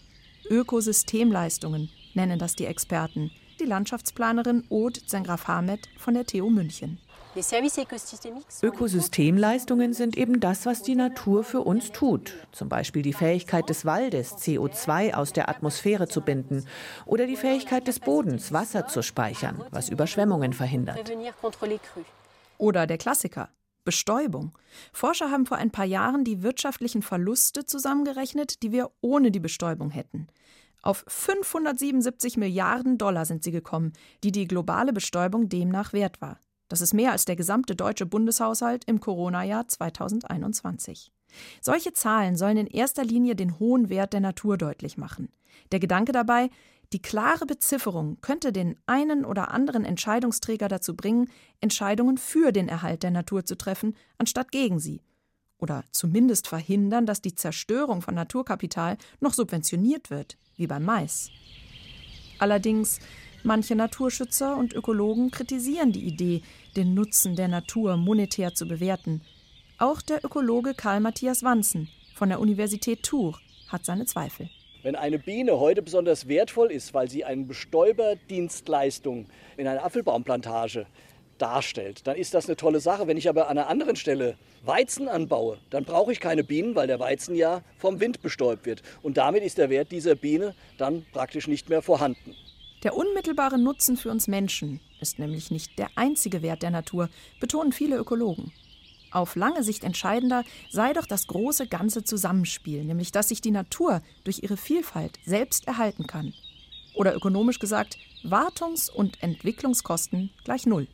Ökosystemleistungen 0.49 1.91
nennen 2.15 2.39
das 2.39 2.55
die 2.55 2.67
Experten, 2.67 3.31
die 3.61 3.65
Landschaftsplanerin 3.65 4.65
Aude 4.71 5.05
Zengraf-Hamed 5.05 5.89
von 5.99 6.15
der 6.15 6.25
TU 6.25 6.49
München. 6.49 6.99
Ökosystemleistungen 8.63 9.95
sind 9.95 10.17
eben 10.19 10.41
das, 10.41 10.67
was 10.67 10.83
die 10.83 10.95
Natur 10.95 11.45
für 11.45 11.61
uns 11.61 11.91
tut. 11.91 12.35
Zum 12.53 12.69
Beispiel 12.69 13.03
die 13.03 13.15
Fähigkeit 13.15 13.69
des 13.71 13.87
Waldes, 13.87 14.37
CO2 14.37 15.15
aus 15.15 15.33
der 15.33 15.49
Atmosphäre 15.49 16.09
zu 16.09 16.21
binden 16.21 16.67
oder 17.07 17.27
die 17.27 17.37
Fähigkeit 17.37 17.89
des 17.89 18.01
Bodens, 18.01 18.53
Wasser 18.53 18.87
zu 18.87 19.03
speichern, 19.03 19.65
was 19.71 19.89
Überschwemmungen 19.89 20.53
verhindert. 20.53 21.11
Oder 22.59 22.87
der 22.87 22.99
Klassiker, 22.99 23.49
Bestäubung. 23.85 24.53
Forscher 24.93 25.31
haben 25.31 25.47
vor 25.47 25.57
ein 25.57 25.71
paar 25.71 25.87
Jahren 25.87 26.25
die 26.25 26.43
wirtschaftlichen 26.43 27.03
Verluste 27.03 27.65
zusammengerechnet, 27.65 28.63
die 28.63 28.73
wir 28.73 28.91
ohne 29.01 29.31
die 29.31 29.41
Bestäubung 29.41 29.91
hätten. 29.91 30.29
Auf 30.83 31.05
577 31.09 32.37
Milliarden 32.37 32.99
Dollar 32.99 33.25
sind 33.25 33.43
sie 33.43 33.53
gekommen, 33.53 33.93
die 34.23 34.33
die 34.33 34.47
globale 34.47 34.93
Bestäubung 34.93 35.49
demnach 35.49 35.93
wert 35.93 36.21
war. 36.21 36.39
Das 36.73 36.81
ist 36.81 36.95
mehr 36.95 37.13
als 37.13 37.27
der 37.27 37.37
gesamte 37.37 37.77
deutsche 37.77 38.07
Bundeshaushalt 38.07 38.85
im 38.87 38.99
Corona-Jahr 38.99 39.69
2021. 39.69 41.13
Solche 41.61 41.93
Zahlen 41.93 42.35
sollen 42.35 42.57
in 42.57 42.67
erster 42.67 43.05
Linie 43.05 43.37
den 43.37 43.59
hohen 43.59 43.91
Wert 43.91 44.15
der 44.15 44.21
Natur 44.21 44.57
deutlich 44.57 44.97
machen. 44.97 45.29
Der 45.71 45.81
Gedanke 45.81 46.13
dabei, 46.13 46.49
die 46.95 47.03
klare 47.03 47.45
Bezifferung 47.45 48.17
könnte 48.23 48.55
den 48.55 48.77
einen 48.87 49.27
oder 49.27 49.51
anderen 49.51 49.85
Entscheidungsträger 49.85 50.69
dazu 50.69 50.97
bringen, 50.97 51.29
Entscheidungen 51.61 52.17
für 52.17 52.53
den 52.53 52.71
Erhalt 52.71 53.03
der 53.03 53.11
Natur 53.11 53.45
zu 53.45 53.59
treffen, 53.59 53.95
anstatt 54.17 54.51
gegen 54.51 54.81
sie. 54.81 55.03
Oder 55.59 55.85
zumindest 55.91 56.49
verhindern, 56.49 57.05
dass 57.05 57.21
die 57.21 57.35
Zerstörung 57.35 58.01
von 58.01 58.15
Naturkapital 58.15 58.97
noch 59.21 59.35
subventioniert 59.35 60.09
wird, 60.09 60.39
wie 60.57 60.69
beim 60.69 60.87
Mais. 60.87 61.29
Allerdings 62.39 62.99
Manche 63.45 63.75
Naturschützer 63.75 64.57
und 64.57 64.73
Ökologen 64.73 65.33
kritisieren 65.33 65.91
die 65.91 66.05
Idee, 66.05 66.43
den 66.77 66.95
Nutzen 66.95 67.35
der 67.35 67.49
Natur 67.49 67.97
monetär 67.97 68.55
zu 68.55 68.69
bewerten. 68.69 69.21
Auch 69.79 70.01
der 70.01 70.25
Ökologe 70.25 70.75
Karl 70.75 71.01
Matthias 71.01 71.43
Wanzen 71.43 71.89
von 72.15 72.29
der 72.29 72.39
Universität 72.39 73.03
Tours 73.03 73.37
hat 73.67 73.85
seine 73.85 74.07
Zweifel. 74.07 74.49
Wenn 74.85 74.95
eine 74.95 75.19
Biene 75.19 75.59
heute 75.59 75.83
besonders 75.83 76.29
wertvoll 76.29 76.71
ist, 76.71 76.95
weil 76.95 77.11
sie 77.11 77.25
eine 77.25 77.43
Bestäuberdienstleistung 77.43 79.27
in 79.57 79.67
einer 79.67 79.85
Apfelbaumplantage 79.85 80.87
darstellt, 81.39 82.07
dann 82.07 82.17
ist 82.17 82.35
das 82.35 82.47
eine 82.47 82.55
tolle 82.55 82.79
Sache. 82.79 83.09
Wenn 83.09 83.17
ich 83.17 83.29
aber 83.29 83.49
an 83.49 83.59
einer 83.59 83.69
anderen 83.69 83.97
Stelle 83.97 84.37
Weizen 84.65 85.09
anbaue, 85.09 85.59
dann 85.71 85.85
brauche 85.85 86.13
ich 86.13 86.21
keine 86.21 86.45
Bienen, 86.45 86.77
weil 86.77 86.87
der 86.87 87.01
Weizen 87.01 87.35
ja 87.35 87.63
vom 87.77 87.99
Wind 87.99 88.23
bestäubt 88.23 88.67
wird. 88.67 88.83
Und 89.03 89.17
damit 89.17 89.43
ist 89.43 89.59
der 89.59 89.69
Wert 89.69 89.91
dieser 89.91 90.15
Biene 90.15 90.55
dann 90.79 91.05
praktisch 91.13 91.49
nicht 91.49 91.69
mehr 91.69 91.83
vorhanden. 91.83 92.37
Der 92.83 92.97
unmittelbare 92.97 93.59
Nutzen 93.59 93.97
für 93.97 94.11
uns 94.11 94.27
Menschen 94.27 94.81
ist 95.01 95.21
nämlich 95.21 95.53
nicht 95.53 95.79
der 95.79 95.91
einzige 95.95 96.43
Wert 96.43 96.63
der 96.63 96.71
Natur, 96.71 97.09
betonen 97.39 97.73
viele 97.73 97.97
Ökologen. 97.97 98.53
Auf 99.13 99.37
lange 99.37 99.63
Sicht 99.63 99.85
entscheidender 99.85 100.43
sei 100.71 100.93
doch 100.93 101.07
das 101.07 101.29
große 101.29 101.69
ganze 101.69 102.03
Zusammenspiel, 102.03 102.83
nämlich 102.83 103.13
dass 103.13 103.29
sich 103.29 103.41
die 103.41 103.51
Natur 103.51 104.03
durch 104.25 104.43
ihre 104.43 104.57
Vielfalt 104.57 105.19
selbst 105.25 105.69
erhalten 105.69 106.07
kann. 106.07 106.35
Oder 106.95 107.15
ökonomisch 107.15 107.61
gesagt, 107.61 107.99
Wartungs- 108.25 108.91
und 108.91 109.23
Entwicklungskosten 109.23 110.31
gleich 110.45 110.67
Null. 110.67 110.89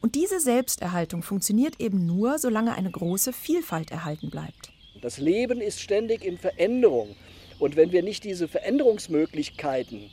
Und 0.00 0.14
diese 0.14 0.40
Selbsterhaltung 0.40 1.22
funktioniert 1.22 1.80
eben 1.80 2.06
nur, 2.06 2.38
solange 2.38 2.74
eine 2.74 2.90
große 2.90 3.32
Vielfalt 3.32 3.90
erhalten 3.90 4.30
bleibt. 4.30 4.70
Das 5.02 5.18
Leben 5.18 5.60
ist 5.60 5.80
ständig 5.80 6.24
in 6.24 6.38
Veränderung. 6.38 7.14
Und 7.58 7.76
wenn 7.76 7.92
wir 7.92 8.02
nicht 8.02 8.24
diese 8.24 8.48
Veränderungsmöglichkeiten 8.48 10.10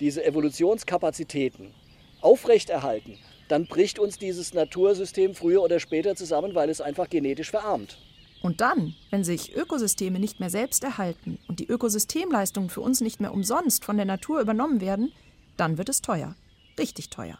diese 0.00 0.24
Evolutionskapazitäten 0.24 1.74
aufrechterhalten, 2.20 3.18
dann 3.48 3.66
bricht 3.66 3.98
uns 3.98 4.18
dieses 4.18 4.54
Natursystem 4.54 5.34
früher 5.34 5.62
oder 5.62 5.78
später 5.78 6.16
zusammen, 6.16 6.54
weil 6.54 6.70
es 6.70 6.80
einfach 6.80 7.10
genetisch 7.10 7.50
verarmt. 7.50 7.98
Und 8.42 8.60
dann, 8.60 8.94
wenn 9.10 9.24
sich 9.24 9.56
Ökosysteme 9.56 10.18
nicht 10.18 10.40
mehr 10.40 10.50
selbst 10.50 10.84
erhalten 10.84 11.38
und 11.48 11.60
die 11.60 11.66
Ökosystemleistungen 11.66 12.68
für 12.68 12.82
uns 12.82 13.00
nicht 13.00 13.20
mehr 13.20 13.32
umsonst 13.32 13.84
von 13.84 13.96
der 13.96 14.06
Natur 14.06 14.40
übernommen 14.40 14.80
werden, 14.80 15.12
dann 15.56 15.78
wird 15.78 15.88
es 15.88 16.02
teuer. 16.02 16.36
Richtig 16.78 17.08
teuer. 17.10 17.38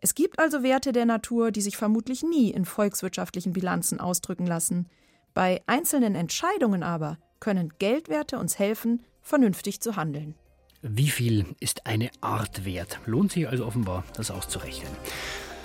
Es 0.00 0.14
gibt 0.14 0.38
also 0.38 0.62
Werte 0.62 0.92
der 0.92 1.06
Natur, 1.06 1.50
die 1.50 1.60
sich 1.60 1.76
vermutlich 1.76 2.22
nie 2.22 2.50
in 2.50 2.64
volkswirtschaftlichen 2.64 3.52
Bilanzen 3.52 4.00
ausdrücken 4.00 4.46
lassen. 4.46 4.88
Bei 5.34 5.62
einzelnen 5.66 6.14
Entscheidungen 6.14 6.82
aber 6.82 7.18
können 7.40 7.72
Geldwerte 7.78 8.38
uns 8.38 8.58
helfen, 8.58 9.04
vernünftig 9.22 9.80
zu 9.80 9.96
handeln. 9.96 10.34
Wie 10.82 11.10
viel 11.10 11.56
ist 11.58 11.86
eine 11.86 12.08
Art 12.20 12.64
wert? 12.64 13.00
Lohnt 13.04 13.32
sich 13.32 13.48
also 13.48 13.66
offenbar, 13.66 14.04
das 14.14 14.30
auszurechnen. 14.30 14.92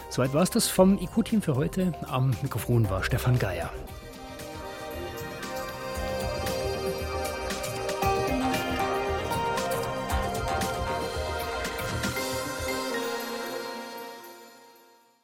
Soweit 0.09 0.33
war 0.33 0.41
es 0.41 0.49
das 0.49 0.67
vom 0.69 0.97
IQ-Team 0.97 1.43
für 1.43 1.55
heute. 1.55 1.93
Am 2.07 2.31
Mikrofon 2.41 2.89
war 2.89 3.03
Stefan 3.03 3.37
Geier. 3.37 3.71